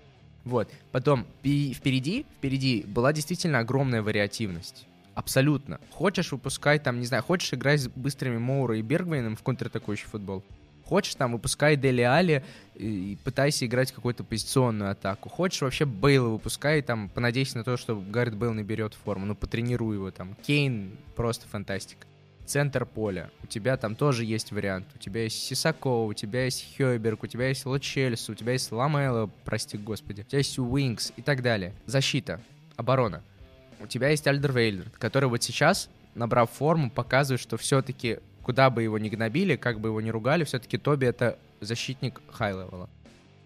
[0.45, 0.71] Вот.
[0.91, 4.87] Потом впереди, впереди была действительно огромная вариативность.
[5.15, 5.81] Абсолютно.
[5.91, 10.43] Хочешь выпускай там, не знаю, хочешь играть с быстрыми Моура и Бергвейном в контратакующий футбол.
[10.85, 12.45] Хочешь там выпускай Дели Али
[12.75, 15.29] и пытайся играть какую-то позиционную атаку.
[15.29, 19.25] Хочешь вообще Бейла выпускай там, понадейся на то, что Гаррет Бейл наберет форму.
[19.25, 20.35] Ну, потренируй его там.
[20.43, 22.07] Кейн просто фантастика
[22.45, 23.31] центр поля.
[23.43, 24.87] У тебя там тоже есть вариант.
[24.95, 28.71] У тебя есть Сисако, у тебя есть Хёйберг, у тебя есть Лочельс, у тебя есть
[28.73, 30.21] Ламело, прости господи.
[30.21, 31.73] У тебя есть Уинкс и так далее.
[31.87, 32.43] Защита,
[32.77, 33.23] оборона.
[33.83, 38.97] У тебя есть Альдервейрельд, который вот сейчас, набрав форму, показывает, что все-таки, куда бы его
[38.97, 42.89] ни гнобили, как бы его ни ругали, все-таки Тоби это защитник high level а.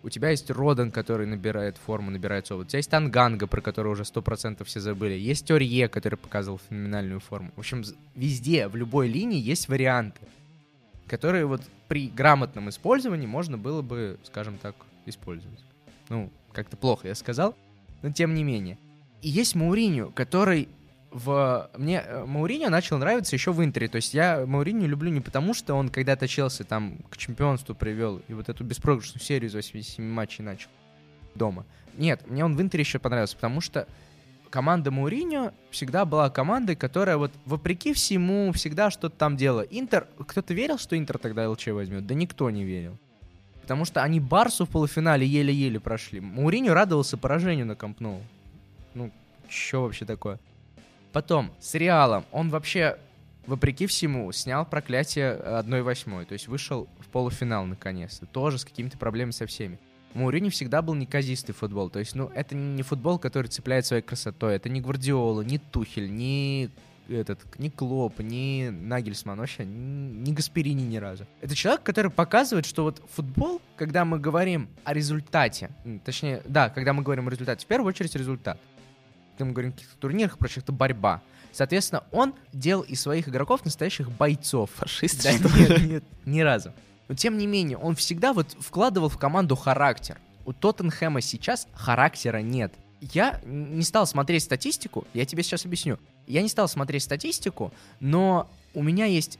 [0.02, 2.66] У тебя есть Родон, который набирает форму, набирает совод.
[2.66, 5.14] У тебя есть Танганга, про которого уже 100% все забыли.
[5.14, 7.50] Есть Орье, который показывал феноменальную форму.
[7.56, 7.82] В общем,
[8.14, 10.20] везде, в любой линии есть варианты,
[11.08, 15.58] которые вот при грамотном использовании можно было бы, скажем так, использовать.
[16.08, 17.56] Ну, как-то плохо я сказал,
[18.02, 18.78] но тем не менее.
[19.22, 20.68] И есть Мауриню, который
[21.10, 21.70] в...
[21.76, 23.88] Мне э, Мауриньо начал нравиться еще в Интере.
[23.88, 28.22] То есть я Мауриньо люблю не потому, что он когда-то Челси там к чемпионству привел
[28.28, 30.68] и вот эту беспроигрышную серию из 87 матчей начал
[31.34, 31.64] дома.
[31.96, 33.88] Нет, мне он в Интере еще понравился, потому что
[34.50, 39.62] команда Мауриньо всегда была командой, которая вот вопреки всему всегда что-то там делала.
[39.62, 40.06] Интер...
[40.26, 42.06] Кто-то верил, что Интер тогда ЛЧ возьмет?
[42.06, 42.98] Да никто не верил.
[43.62, 46.20] Потому что они Барсу в полуфинале еле-еле прошли.
[46.20, 48.22] Мауриньо радовался поражению на Камп Ноу.
[48.96, 49.12] Ну,
[49.46, 50.38] что вообще такое?
[51.12, 52.98] Потом, с Реалом, он вообще,
[53.46, 59.32] вопреки всему, снял проклятие 1-8, то есть вышел в полуфинал наконец-то, тоже с какими-то проблемами
[59.32, 59.78] со всеми.
[60.14, 64.56] Маурини всегда был неказистый футбол, то есть, ну, это не футбол, который цепляет своей красотой,
[64.56, 66.70] это не Гвардиола, не Тухель, не
[67.10, 71.26] этот, ни Клоп, ни Нагельсман, вообще, ни Гасперини ни разу.
[71.42, 75.68] Это человек, который показывает, что вот футбол, когда мы говорим о результате,
[76.06, 78.58] точнее, да, когда мы говорим о результате, в первую очередь результат.
[79.44, 81.22] Мы говорим о каких-то турнирах, прочих, это борьба.
[81.52, 84.70] Соответственно, он делал из своих игроков настоящих бойцов.
[84.74, 86.72] Фашист, Да что нет, нет, ни разу.
[87.08, 90.18] Но тем не менее, он всегда вот вкладывал в команду характер.
[90.44, 92.72] У Тоттенхэма сейчас характера нет.
[93.00, 95.98] Я не стал смотреть статистику, я тебе сейчас объясню.
[96.26, 99.38] Я не стал смотреть статистику, но у меня есть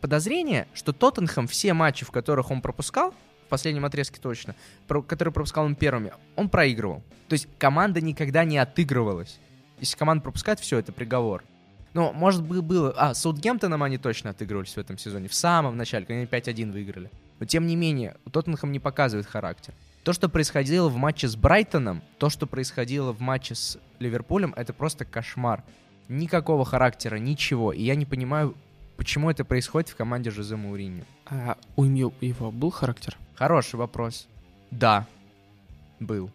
[0.00, 3.14] подозрение, что Тоттенхэм все матчи, в которых он пропускал,
[3.52, 4.56] последнем отрезке точно,
[4.88, 7.02] про, которые пропускал он первыми, он проигрывал.
[7.28, 9.38] То есть команда никогда не отыгрывалась.
[9.78, 11.44] Если команда пропускает, все, это приговор.
[11.92, 12.94] Ну, может быть, было...
[12.96, 15.28] А, с Саутгемптоном они точно отыгрывались в этом сезоне.
[15.28, 17.10] В самом начале, когда они 5-1 выиграли.
[17.38, 19.74] Но, тем не менее, Тоттенхэм не показывает характер.
[20.02, 24.72] То, что происходило в матче с Брайтоном, то, что происходило в матче с Ливерпулем, это
[24.72, 25.62] просто кошмар.
[26.08, 27.74] Никакого характера, ничего.
[27.74, 28.54] И я не понимаю,
[28.96, 31.04] почему это происходит в команде Жозе Мауриньо.
[31.26, 33.18] А у Мью- его был характер?
[33.42, 34.28] Хороший вопрос.
[34.70, 35.04] Да,
[35.98, 36.30] был.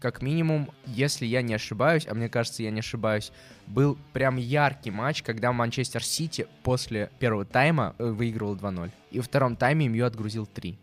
[0.00, 3.30] Как минимум, если я не ошибаюсь, а мне кажется, я не ошибаюсь,
[3.68, 8.90] был прям яркий матч, когда Манчестер Сити после первого тайма э, выигрывал 2-0.
[9.12, 10.76] И во втором тайме Мью отгрузил 3.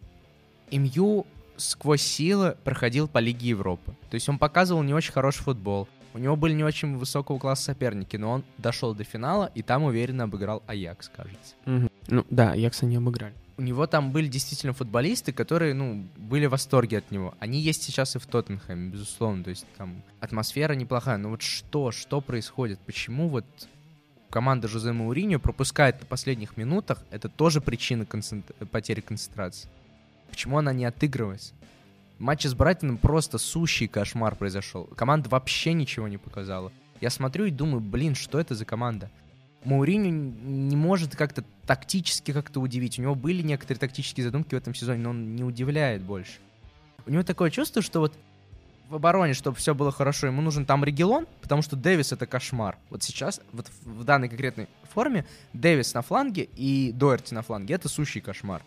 [0.71, 3.97] И Мью сквозь силы проходил по Лиге Европы.
[4.09, 5.89] То есть он показывал не очень хороший футбол.
[6.13, 9.83] У него были не очень высокого класса соперники, но он дошел до финала и там
[9.83, 11.91] уверенно обыграл Аякс, кажется Мгм.
[12.07, 13.35] Ну да, Якса не обыграли.
[13.57, 17.33] У него там были действительно футболисты, которые, ну, были в восторге от него.
[17.39, 19.43] Они есть сейчас и в Тоттенхэме, безусловно.
[19.43, 21.17] То есть там атмосфера неплохая.
[21.17, 22.79] Но вот что, что происходит?
[22.79, 23.45] Почему вот
[24.29, 27.03] команда Жозе Мауриньо пропускает на последних минутах?
[27.11, 29.69] Это тоже причина концент- потери концентрации.
[30.29, 31.53] Почему она не отыгрывается?
[32.17, 34.85] В матче с Брайтоном просто сущий кошмар произошел.
[34.85, 36.71] Команда вообще ничего не показала.
[36.99, 39.09] Я смотрю и думаю, блин, что это за команда?
[39.65, 42.99] Мауриню не может как-то тактически как-то удивить.
[42.99, 46.39] У него были некоторые тактические задумки в этом сезоне, но он не удивляет больше.
[47.05, 48.13] У него такое чувство, что вот
[48.89, 52.77] в обороне, чтобы все было хорошо, ему нужен там Регелон, потому что Дэвис это кошмар.
[52.89, 57.89] Вот сейчас, вот в данной конкретной форме, Дэвис на фланге и Доерти на фланге это
[57.89, 58.61] сущий кошмар.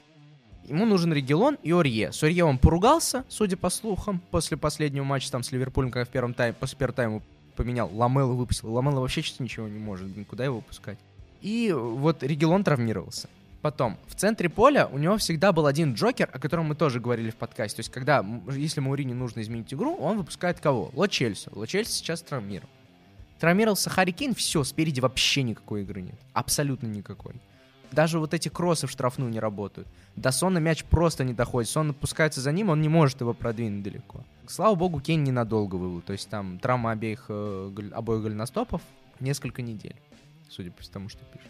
[0.64, 2.12] Ему нужен Регелон и Орье.
[2.12, 6.10] С Орье он поругался, судя по слухам, после последнего матча там с Ливерпулем, когда в
[6.10, 7.22] первом тайме, после первого тайма
[7.58, 8.72] поменял, Ламелу выпустил.
[8.72, 10.98] Ламела вообще что-то ничего не может, блин, куда его выпускать?
[11.42, 13.28] И вот Регелон травмировался.
[13.62, 17.30] Потом, в центре поля у него всегда был один Джокер, о котором мы тоже говорили
[17.30, 17.76] в подкасте.
[17.76, 20.92] То есть, когда, если Маурини нужно изменить игру, он выпускает кого?
[20.94, 21.50] Ло Чельсу.
[21.52, 22.70] Ло Чельсу сейчас травмирован.
[23.40, 26.18] Травмировался Харри Кейн, все, спереди вообще никакой игры нет.
[26.32, 27.34] Абсолютно никакой.
[27.90, 29.88] Даже вот эти кроссы в штрафную не работают.
[30.14, 31.68] До Сона мяч просто не доходит.
[31.68, 34.24] Сон опускается за ним, он не может его продвинуть далеко.
[34.50, 36.00] Слава богу, Кейн ненадолго вывел.
[36.00, 38.82] То есть там травма обеих, э, обоих голеностопов
[39.20, 39.96] несколько недель,
[40.48, 41.48] судя по тому, что пишут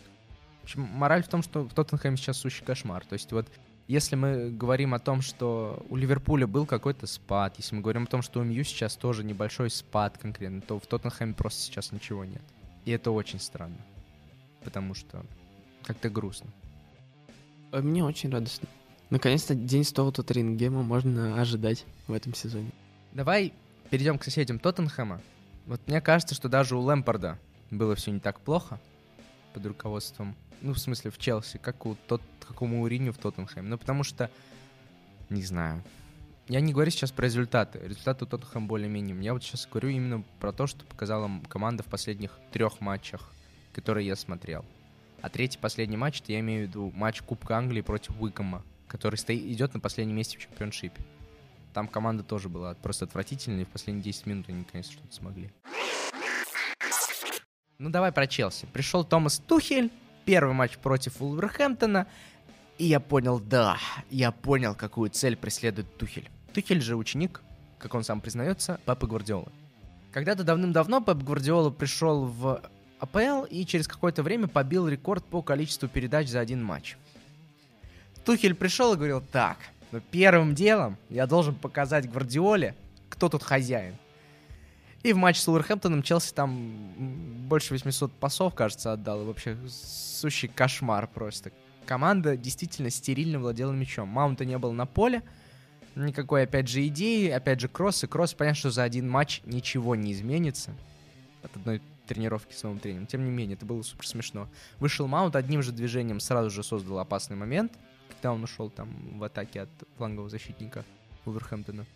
[0.69, 3.05] общем, мораль в том, что в Тоттенхэме сейчас сущий кошмар.
[3.07, 3.47] То есть вот
[3.87, 8.07] если мы говорим о том, что у Ливерпуля был какой-то спад, если мы говорим о
[8.07, 12.25] том, что у Мью сейчас тоже небольшой спад конкретно, то в Тоттенхэме просто сейчас ничего
[12.25, 12.43] нет.
[12.85, 13.79] И это очень странно.
[14.63, 15.25] Потому что
[15.85, 16.51] как-то грустно.
[17.73, 18.69] А мне очень радостно.
[19.09, 22.71] Наконец-то день Стоу Тоттерингема можно ожидать в этом сезоне.
[23.19, 23.53] Давай
[23.91, 25.21] перейдем к соседям Тоттенхэма.
[25.67, 27.37] Вот мне кажется, что даже у Лэмпорда
[27.69, 28.79] было все не так плохо
[29.55, 33.71] под руководством ну, в смысле, в Челси, как у, тот, как у Мауриню в Тоттенхэме.
[33.71, 34.31] Ну, потому что,
[35.31, 35.83] не знаю,
[36.47, 37.81] я не говорю сейчас про результаты.
[37.81, 39.21] Результаты у Тоттенхэма более-менее.
[39.21, 43.33] Я вот сейчас говорю именно про то, что показала команда в последних трех матчах,
[43.73, 44.65] которые я смотрел.
[45.23, 49.17] А третий последний матч, это я имею в виду матч Кубка Англии против Уикома, который
[49.17, 51.03] стоит, идет на последнем месте в чемпионшипе.
[51.79, 55.49] Там команда тоже была просто отвратительная, и в последние 10 минут они, конечно, что-то смогли.
[57.79, 58.67] Ну давай про Челси.
[58.73, 59.93] Пришел Томас Тухель,
[60.25, 62.09] первый матч против Вулверхэмптона,
[62.79, 63.79] и я понял, да,
[64.11, 66.29] я понял, какую цель преследует Тухель.
[66.53, 67.43] Тухель же ученик,
[67.79, 69.53] как он сам признается, Папы Гвардиолы.
[70.11, 72.61] Когда-то давным-давно Пеп Гвардиола пришел в
[72.99, 76.97] АПЛ и через какое-то время побил рекорд по количеству передач за один матч.
[78.25, 79.59] Тухель пришел и говорил, так,
[79.93, 82.75] но первым делом я должен показать Гвардиоле,
[83.09, 83.95] кто тут хозяин.
[85.03, 89.25] И в матче с Уолверхэмптоном Челси там больше 800 пасов, кажется, отдал.
[89.25, 91.53] Вообще сущий кошмар просто.
[91.87, 94.09] Команда действительно стерильно владела мячом.
[94.09, 95.23] Маунта не было на поле.
[95.95, 97.31] Никакой, опять же, идеи.
[97.31, 98.03] Опять же, кросс.
[98.05, 100.73] И кросс, понятно, что за один матч ничего не изменится.
[101.43, 103.07] От одной тренировки с новым тренером.
[103.07, 104.49] Тем не менее, это было супер смешно.
[104.79, 107.73] Вышел Маунт, одним же движением сразу же создал опасный момент,
[108.09, 110.85] когда он ушел там в атаке от флангового защитника
[111.25, 111.87] Вулверхэмптона.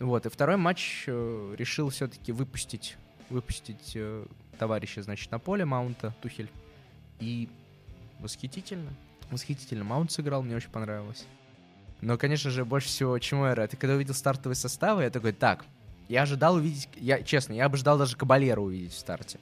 [0.00, 2.96] Вот, и второй матч э, решил все-таки выпустить,
[3.30, 4.24] выпустить э,
[4.58, 6.50] товарища, значит, на поле Маунта, Тухель.
[7.18, 7.48] И
[8.20, 8.92] восхитительно,
[9.30, 9.84] восхитительно.
[9.84, 11.26] Маунт сыграл, мне очень понравилось.
[12.00, 13.74] Но, конечно же, больше всего чему я рад.
[13.74, 15.64] И когда увидел стартовые составы, я такой, так,
[16.08, 19.40] я ожидал увидеть, я, честно, я ожидал даже Кабалера увидеть в старте.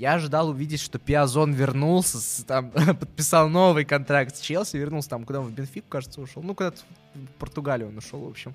[0.00, 5.26] Я ожидал увидеть, что Пиазон вернулся, с, там, подписал новый контракт с Челси, вернулся там,
[5.26, 6.42] куда он в Бенфику, кажется, ушел.
[6.42, 6.80] Ну, куда-то
[7.12, 8.54] в Португалию он ушел, в общем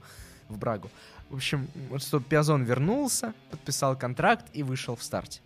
[0.49, 0.89] в Брагу.
[1.29, 1.67] В общем,
[1.99, 5.41] что Пиазон вернулся, подписал контракт и вышел в старте.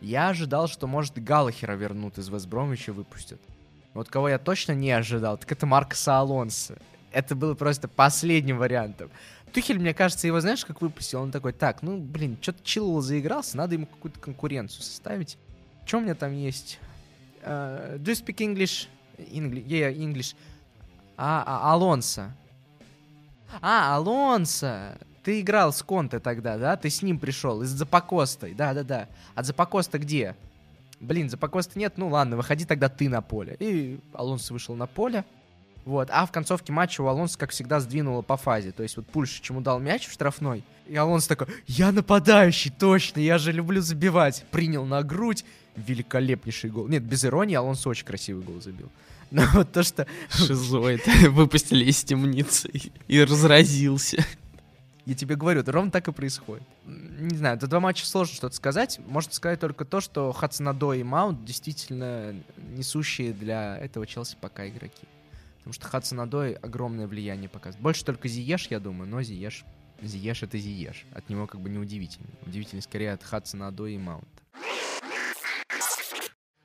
[0.00, 3.40] Я ожидал, что, может, Галлахера вернут из Вестбромича и выпустят.
[3.94, 6.78] Вот кого я точно не ожидал, так это Маркоса Алонса.
[7.10, 9.10] Это было просто последним вариантом.
[9.52, 11.22] Тухель, мне кажется, его знаешь, как выпустил?
[11.22, 15.36] Он такой, так, ну, блин, что-то Чилл заигрался, надо ему какую-то конкуренцию составить.
[15.84, 16.78] Что у меня там есть?
[17.42, 18.88] Uh, do you speak English?
[19.18, 20.34] English, yeah, English.
[21.16, 22.34] А, а Алонсо.
[23.60, 24.98] А, Алонсо!
[25.22, 26.76] Ты играл с Конте тогда, да?
[26.76, 28.54] Ты с ним пришел, из Запакостой.
[28.54, 29.08] Да-да-да.
[29.34, 30.34] А Запакоста где?
[30.98, 33.56] Блин, Запакоста нет, ну ладно, выходи тогда ты на поле.
[33.60, 35.24] И Алонсо вышел на поле.
[35.84, 36.08] Вот.
[36.10, 38.72] А в концовке матча у Алонса, как всегда, сдвинуло по фазе.
[38.72, 40.62] То есть вот Пульш чему дал мяч в штрафной.
[40.86, 44.44] И Алонсо такой, я нападающий, точно, я же люблю забивать.
[44.50, 45.44] Принял на грудь.
[45.74, 46.86] Великолепнейший гол.
[46.86, 48.90] Нет, без иронии, Алонсо очень красивый гол забил.
[49.30, 50.06] Но вот то, что...
[50.28, 51.06] Шизоид.
[51.30, 52.70] Выпустили из темницы
[53.08, 54.24] и разразился.
[55.04, 56.62] Я тебе говорю, это ровно так и происходит.
[56.84, 59.00] Не знаю, это два матча сложно что-то сказать.
[59.06, 62.34] Можно сказать только то, что Хацанадо и Маунт действительно
[62.76, 65.08] несущие для этого Челси пока игроки.
[65.62, 67.80] Потому что Хацанадой огромное влияние показывает.
[67.80, 69.64] Больше только Зиеш, я думаю, но Зиеш...
[70.02, 71.06] Зиеш— это Зиеш.
[71.14, 72.26] От него как бы не удивительно.
[72.44, 74.26] Удивительно скорее от Хацанадо и Маунта.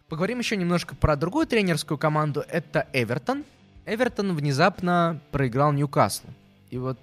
[0.10, 2.44] Поговорим еще немножко про другую тренерскую команду.
[2.50, 3.44] Это Эвертон.
[3.86, 6.30] Эвертон внезапно проиграл Ньюкаслу.
[6.72, 6.98] И вот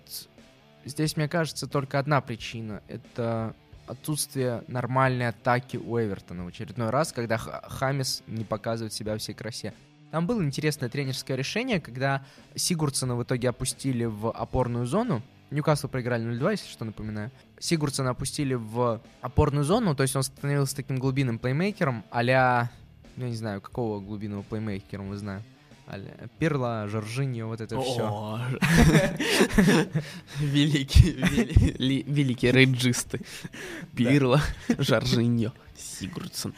[0.84, 2.82] здесь, мне кажется, только одна причина.
[2.88, 3.54] Это
[3.86, 9.72] отсутствие нормальной атаки у Эвертона в очередной раз, когда Хамис не показывает себя всей красе.
[10.10, 12.24] Там было интересное тренерское решение, когда
[12.54, 15.22] Сигурдсона в итоге опустили в опорную зону.
[15.50, 17.30] Ньюкасл проиграли 0-2, если что, напоминаю.
[17.58, 22.70] Сигурдсона опустили в опорную зону, то есть он становился таким глубинным плеймейкером, а я
[23.16, 25.42] не знаю, какого глубинного плеймейкера мы знаем.
[25.86, 25.98] а
[26.38, 28.40] Пирла, Жоржиньо, вот это все.
[30.40, 31.12] Великие,
[32.04, 33.20] великие рейджисты.
[33.94, 34.40] Пирла,
[34.78, 36.54] Жоржиньо, Сигурдсон.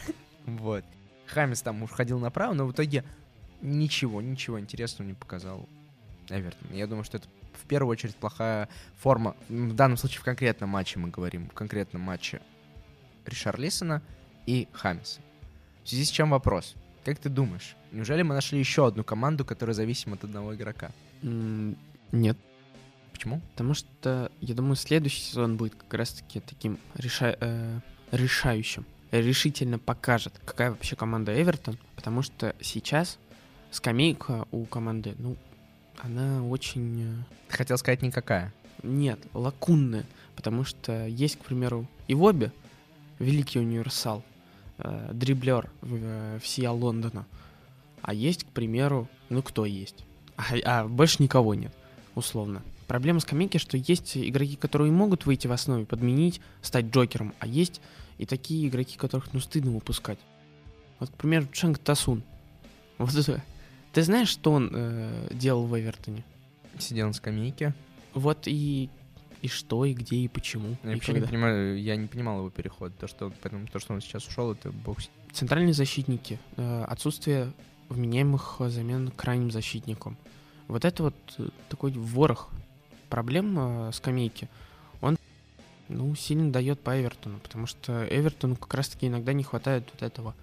[0.47, 0.85] Вот.
[1.27, 3.05] Хамис там уходил направо, но в итоге
[3.61, 5.69] ничего, ничего интересного не показал
[6.29, 6.73] Эвертон.
[6.73, 9.37] Я думаю, что это в первую очередь плохая форма.
[9.49, 11.49] В данном случае в конкретном матче мы говорим.
[11.49, 12.41] В конкретном матче
[13.25, 14.03] Ришарлисона
[14.47, 15.21] и Хамиса.
[15.85, 16.75] В связи с чем вопрос?
[17.05, 20.91] Как ты думаешь, неужели мы нашли еще одну команду, которая зависима от одного игрока?
[21.23, 22.37] Нет.
[23.13, 23.41] Почему?
[23.53, 27.37] Потому что, я думаю, следующий сезон будет как раз-таки таким реша...
[27.41, 27.81] э,
[28.11, 28.85] решающим.
[29.13, 33.19] Решительно покажет, какая вообще команда Эвертон, потому что сейчас
[33.71, 35.37] скамейка у команды, ну,
[35.99, 37.03] она очень...
[37.03, 38.53] Э, хотел сказать никакая?
[38.83, 40.05] Нет, лакунная,
[40.35, 42.53] потому что есть, к примеру, Ивоби,
[43.19, 44.23] великий универсал,
[44.79, 47.27] э, дриблер в, э, всея Лондона,
[48.03, 50.05] а есть, к примеру, ну кто есть?
[50.37, 51.73] А, а больше никого нет,
[52.15, 52.63] условно.
[52.87, 57.81] Проблема скамейки, что есть игроки, которые могут выйти в основе, подменить, стать Джокером, а есть
[58.19, 60.19] и такие игроки, которых ну стыдно выпускать.
[61.01, 62.23] Вот, к примеру, Ченг Тасун.
[62.99, 63.43] Вот это
[63.97, 66.23] ты знаешь, что он э, делал в Эвертоне?
[66.79, 67.73] Сидел на скамейке.
[68.13, 68.91] Вот и
[69.41, 70.77] и что, и где, и почему.
[70.83, 72.95] Я и вообще не понимаю, я не понимал его переход.
[72.99, 74.99] То, что, поэтому, то, что он сейчас ушел, это бог
[75.33, 76.39] Центральные защитники.
[76.59, 77.55] Э, отсутствие
[77.89, 80.19] вменяемых замен крайним защитникам.
[80.69, 82.51] Вот это вот э, такой ворох
[83.09, 84.51] проблем э, скамейки.
[85.01, 85.17] Он
[85.89, 90.35] ну, сильно дает по Эвертону, потому что Эвертону как раз-таки иногда не хватает вот этого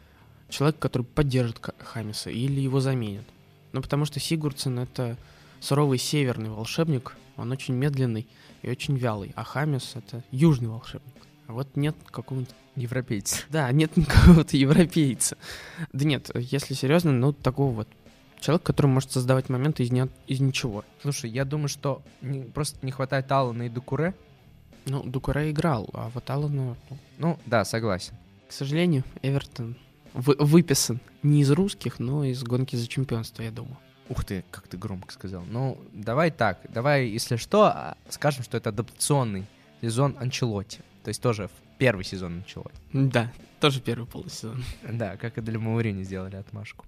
[0.50, 3.28] человека, который поддержит Хамиса или его заменит.
[3.74, 5.18] Ну, потому что Сигурдсен— это
[5.60, 8.28] суровый северный волшебник, он очень медленный
[8.62, 11.14] и очень вялый, а Хамис— это южный волшебник.
[11.48, 12.54] А вот нет какого-нибудь...
[12.76, 13.44] Европейца.
[13.50, 15.38] Да, нет какого-то европейца.
[15.92, 17.88] Да нет, если серьезно, ну, такого вот
[18.40, 20.08] человека, который может создавать моменты из, не...
[20.28, 20.84] из ничего.
[21.02, 24.16] Слушай, я думаю, что не, просто не хватает Алана и Дукуре.
[24.86, 26.76] Ну, Дукуре играл, а вот Алана...
[26.90, 28.16] Ну, ну да, согласен.
[28.48, 29.78] К сожалению, Эвертон
[30.14, 33.78] вы, выписан не из русских, но из гонки за чемпионство, я думаю.
[34.10, 35.44] Ух ты, как ты громко сказал.
[35.48, 39.46] Ну, давай так, давай, если что, а, скажем, что это адаптационный
[39.82, 40.80] сезон Анчелотти.
[41.04, 42.80] То есть тоже первый сезон Анчелотти.
[42.92, 44.64] Да, тоже первый полусезон.
[44.84, 46.86] Да, как и для Маурини сделали отмашку.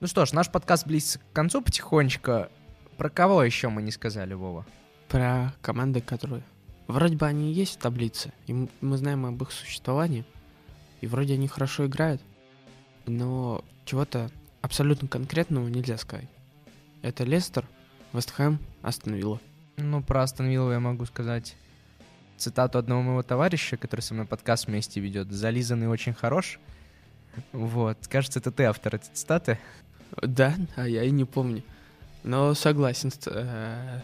[0.00, 2.48] Ну что ж, наш подкаст близится к концу потихонечку.
[2.96, 4.66] Про кого еще мы не сказали, Вова?
[5.08, 6.42] Про команды, которые...
[6.86, 10.24] Вроде бы они есть в таблице, и мы знаем об их существовании,
[11.00, 12.22] и вроде они хорошо играют,
[13.06, 14.30] но чего-то
[14.60, 16.28] абсолютно конкретного нельзя сказать.
[17.02, 17.66] Это Лестер,
[18.12, 19.40] Вестхэм, Астон Вилла.
[19.76, 21.56] Ну, про Астон Виллу я могу сказать
[22.36, 25.30] цитату одного моего товарища, который со мной подкаст вместе ведет.
[25.30, 26.58] «Зализанный очень хорош».
[27.52, 27.98] Вот.
[28.08, 29.58] Кажется, это ты автор этой цитаты.
[30.20, 31.62] Да, а я и не помню.
[32.24, 34.00] Но согласен с, э,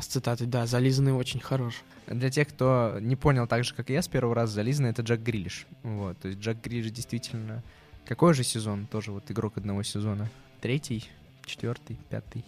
[0.00, 0.46] с цитатой.
[0.46, 1.82] Да, «Зализанный очень хорош».
[2.06, 5.02] Для тех, кто не понял так же, как и я, с первого раза зализанный, это
[5.02, 5.66] Джек Грилиш.
[5.82, 6.18] Вот.
[6.18, 7.62] То есть Джек Грилиш действительно
[8.10, 8.86] какой же сезон?
[8.86, 10.28] Тоже вот игрок одного сезона.
[10.60, 11.08] Третий,
[11.46, 12.44] четвертый, пятый.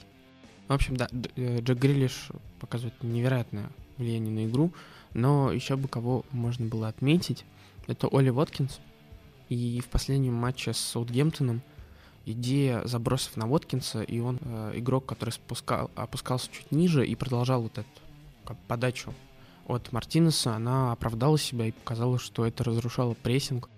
[0.66, 4.72] В общем, да, э, Джек Грилиш показывает невероятное влияние на игру,
[5.14, 7.44] но еще бы кого можно было отметить,
[7.86, 8.80] это Оли Воткинс.
[9.50, 11.62] И в последнем матче с Саутгемптоном
[12.24, 17.62] идея забросов на Воткинса, и он э, игрок, который спускал, опускался чуть ниже и продолжал
[17.62, 17.88] вот эту
[18.44, 19.12] как, подачу
[19.66, 23.68] от Мартинеса, она оправдала себя и показала, что это разрушало прессинг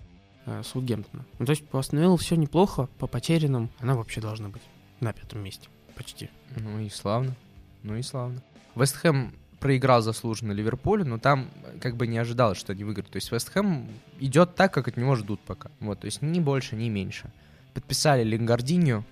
[0.47, 1.25] э, Саутгемптона.
[1.39, 4.63] Ну, то есть по все неплохо, по потерянным она вообще должна быть
[5.01, 5.69] на пятом месте.
[5.95, 6.31] Почти.
[6.57, 7.35] Ну и славно.
[7.83, 8.43] Ну и славно.
[8.75, 11.49] Вестхэм проиграл заслуженно Ливерпулю, но там
[11.81, 13.11] как бы не ожидалось, что они выиграют.
[13.11, 13.89] То есть Вестхэм
[14.19, 15.71] идет так, как от него ждут пока.
[15.81, 17.31] Вот, то есть ни больше, ни меньше.
[17.75, 19.05] Подписали Лингардинью,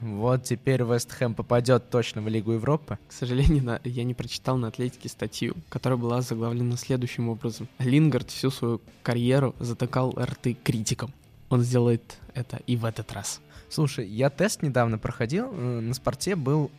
[0.00, 2.98] вот теперь Вест Хэм попадет точно в Лигу Европы.
[3.08, 7.68] К сожалению, я не прочитал на Атлетике статью, которая была заглавлена следующим образом.
[7.78, 11.12] Лингард всю свою карьеру затыкал рты критикам.
[11.48, 13.40] Он сделает это и в этот раз.
[13.70, 16.70] Слушай, я тест недавно проходил, э, на спорте был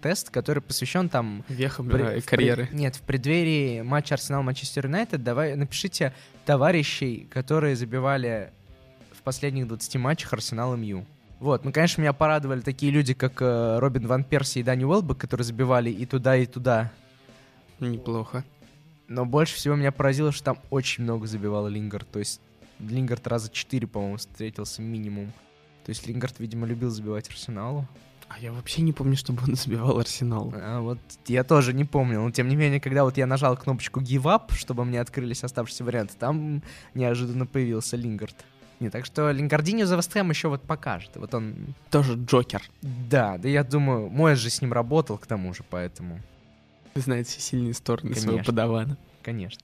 [0.00, 1.44] тест, который посвящен там...
[1.48, 2.20] Вехам при...
[2.20, 2.66] карьеры.
[2.66, 2.76] При...
[2.76, 6.12] Нет, в преддверии матча Арсенал-Манчестер Юнайтед давай напишите
[6.44, 8.52] товарищей, которые забивали
[9.26, 11.04] последних 20 матчах Арсенал МЮ.
[11.40, 15.18] Вот, ну, конечно, меня порадовали такие люди, как э, Робин Ван Перси и Дани Уэлбек,
[15.18, 16.92] которые забивали и туда, и туда.
[17.80, 18.44] Неплохо.
[19.08, 22.08] Но больше всего меня поразило, что там очень много забивал Лингард.
[22.08, 22.40] То есть
[22.78, 25.32] Лингард раза четыре, по-моему, встретился минимум.
[25.80, 27.84] То То есть Лингард, видимо, любил забивать Арсеналу.
[28.28, 30.52] А я вообще не помню, чтобы он забивал Арсенал.
[30.54, 32.20] А вот я тоже не помню.
[32.20, 35.82] Но тем не менее, когда вот я нажал кнопочку Give Up, чтобы мне открылись оставшиеся
[35.82, 36.62] варианты, там
[36.94, 38.36] неожиданно появился Лингард.
[38.78, 41.10] Не, так что Лингардинho за Вестхэм еще вот покажет.
[41.14, 41.74] Вот он...
[41.90, 42.62] Тоже Джокер.
[42.82, 46.20] Да, да я думаю, мой же с ним работал к тому же, поэтому...
[46.94, 48.22] Знает все сильные стороны Конечно.
[48.22, 48.96] своего подавана.
[49.22, 49.60] Конечно.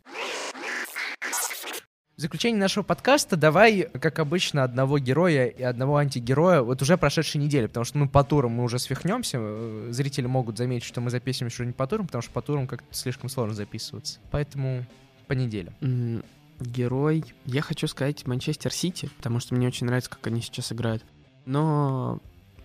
[2.17, 7.41] В заключение нашего подкаста давай, как обычно, одного героя и одного антигероя вот уже прошедшей
[7.41, 11.11] недели, потому что, ну, по турам мы уже свихнемся, э, зрители могут заметить, что мы
[11.11, 14.21] записываем что-нибудь по турам, потому что по турам как-то слишком сложно записываться.
[14.31, 14.85] Поэтому
[15.27, 15.75] по неделям.
[15.81, 16.23] М,
[16.67, 17.25] Герой.
[17.45, 21.05] Я хочу сказать Манчестер Сити, потому что мне очень нравится, как они сейчас играют.
[21.45, 22.21] Но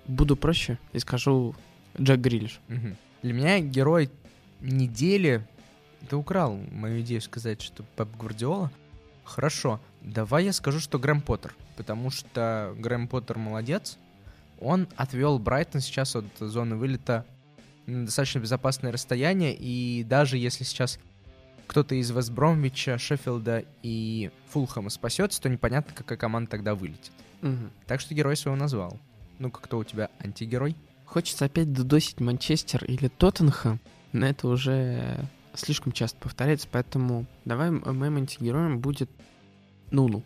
[0.06, 1.56] буду проще и скажу
[2.00, 2.60] Джек Грилиш.
[2.68, 2.98] Мгм.
[3.24, 4.10] Для меня герой
[4.62, 5.46] недели...
[6.10, 8.72] Ты украл мою идею сказать, что Пеп Гвардиола.
[9.24, 13.98] Хорошо, давай я скажу, что Грэм Поттер, потому что Грэм Поттер молодец.
[14.62, 17.26] Он отвел Брайтон сейчас от зоны вылета
[17.88, 21.00] на достаточно безопасное расстояние, и даже если сейчас
[21.68, 27.12] кто-то из Вестбромвича, Шеффилда и Фулхэма спасется, то непонятно, какая команда тогда вылетит.
[27.42, 27.72] Мгм.
[27.86, 28.98] Так что герой своего назвал.
[29.40, 30.76] Ну-ка, кто у тебя антигерой?
[31.06, 33.80] Хочется опять додосить Манчестер или Тоттенхэм,
[34.14, 35.20] но это уже
[35.54, 39.10] слишком часто повторяется, поэтому давай моим антигероем будет
[39.92, 40.24] Нуну.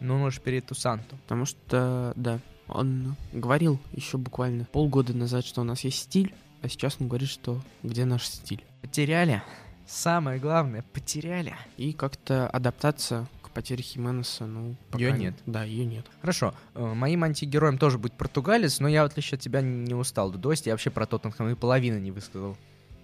[0.00, 1.16] Ну, ну, Шпириту Санту.
[1.24, 6.68] Потому что, да, он говорил еще буквально полгода назад, что у нас есть стиль, а
[6.68, 8.64] сейчас он говорит, что где наш стиль.
[8.82, 9.42] Потеряли.
[9.90, 11.54] Самое главное, потеряли.
[11.76, 15.34] И как-то адаптация к потере Хименеса, ну, пока Её не- нет.
[15.46, 16.06] Да, ее нет.
[16.20, 20.30] Хорошо, э, моим антигероем тоже будет португалец, но я, в отличие от тебя, не устал
[20.30, 20.66] дудосить.
[20.66, 22.56] Я вообще про Тоттенхэм и половины не высказал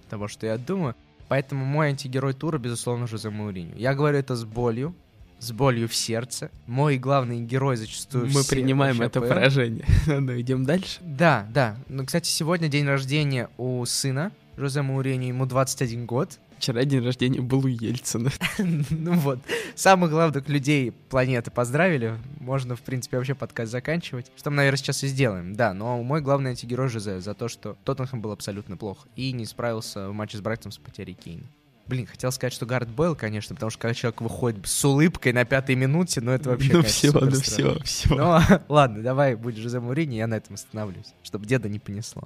[0.09, 0.95] того, что я думаю.
[1.29, 3.75] Поэтому мой антигерой тура, безусловно, Жозе Мауриньо.
[3.77, 4.95] Я говорю это с болью,
[5.41, 6.53] с болью в сердце.
[6.67, 9.29] Мой главный герой зачастую Мы принимаем это АПЛ.
[9.29, 9.85] поражение.
[10.07, 11.01] Ну, идем дальше.
[11.03, 11.77] Да, да.
[11.89, 16.39] Ну, кстати, сегодня день рождения у сына Жозе Мауриньо, ему 21 год.
[16.59, 18.31] Вчера день рождения был у Ельцина.
[18.91, 19.39] Ну вот,
[19.75, 22.19] самых главных людей планеты поздравили.
[22.41, 24.31] Можно, в принципе, вообще подкаст заканчивать.
[24.37, 25.55] Что мы, наверное, сейчас и сделаем.
[25.55, 29.45] Да, но мой главный антигерой Жозе за то, что Тоттенхэм был абсолютно плохо и не
[29.45, 31.47] справился в матче с Брайтоном с потерей Кейна.
[31.87, 35.45] Блин, хотел сказать, что Гард Белл, конечно, потому что когда человек выходит с улыбкой на
[35.45, 38.15] пятой минуте, ну это вообще, Ну все, ну все, все.
[38.15, 42.25] Ну, ладно, давай будь Жозе Мауриньо, я на этом остановлюсь, чтобы деда не понесло.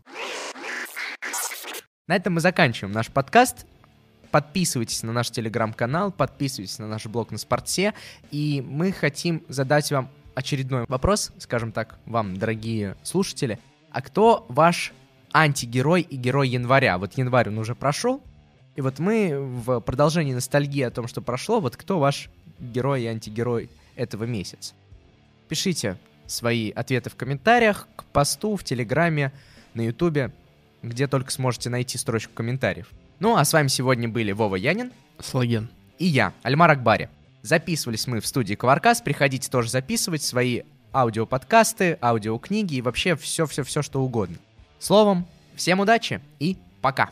[2.07, 3.67] На этом мы заканчиваем наш подкаст.
[4.31, 7.95] Подписывайтесь на наш телеграм-канал, подписывайтесь на наш блог на Спорте,
[8.31, 13.59] и мы хотим задать вам очередной вопрос, скажем так, вам, дорогие слушатели.
[13.91, 14.93] А кто ваш
[15.33, 16.97] антигерой и герой января?
[16.99, 18.23] Вот январь он уже прошел,
[18.77, 23.07] и вот мы в продолжении ностальгии о том, что прошло, вот кто ваш герой и
[23.07, 24.75] антигерой этого месяца?
[25.49, 29.33] Пишите свои ответы в комментариях, к посту, в Телеграме,
[29.75, 30.33] на Ютубе,
[30.83, 32.89] где только сможете найти строчку комментариев.
[33.21, 35.69] Ну, а с вами сегодня были Вова Янин Слоген.
[35.99, 37.11] и я, Альмар Акбари.
[37.43, 40.63] Записывались мы в студии Коваркас, приходите тоже записывать свои
[40.95, 44.39] аудиоподкасты, аудиокниги и вообще все-все-все, что угодно.
[44.79, 47.11] Словом, всем удачи и пока!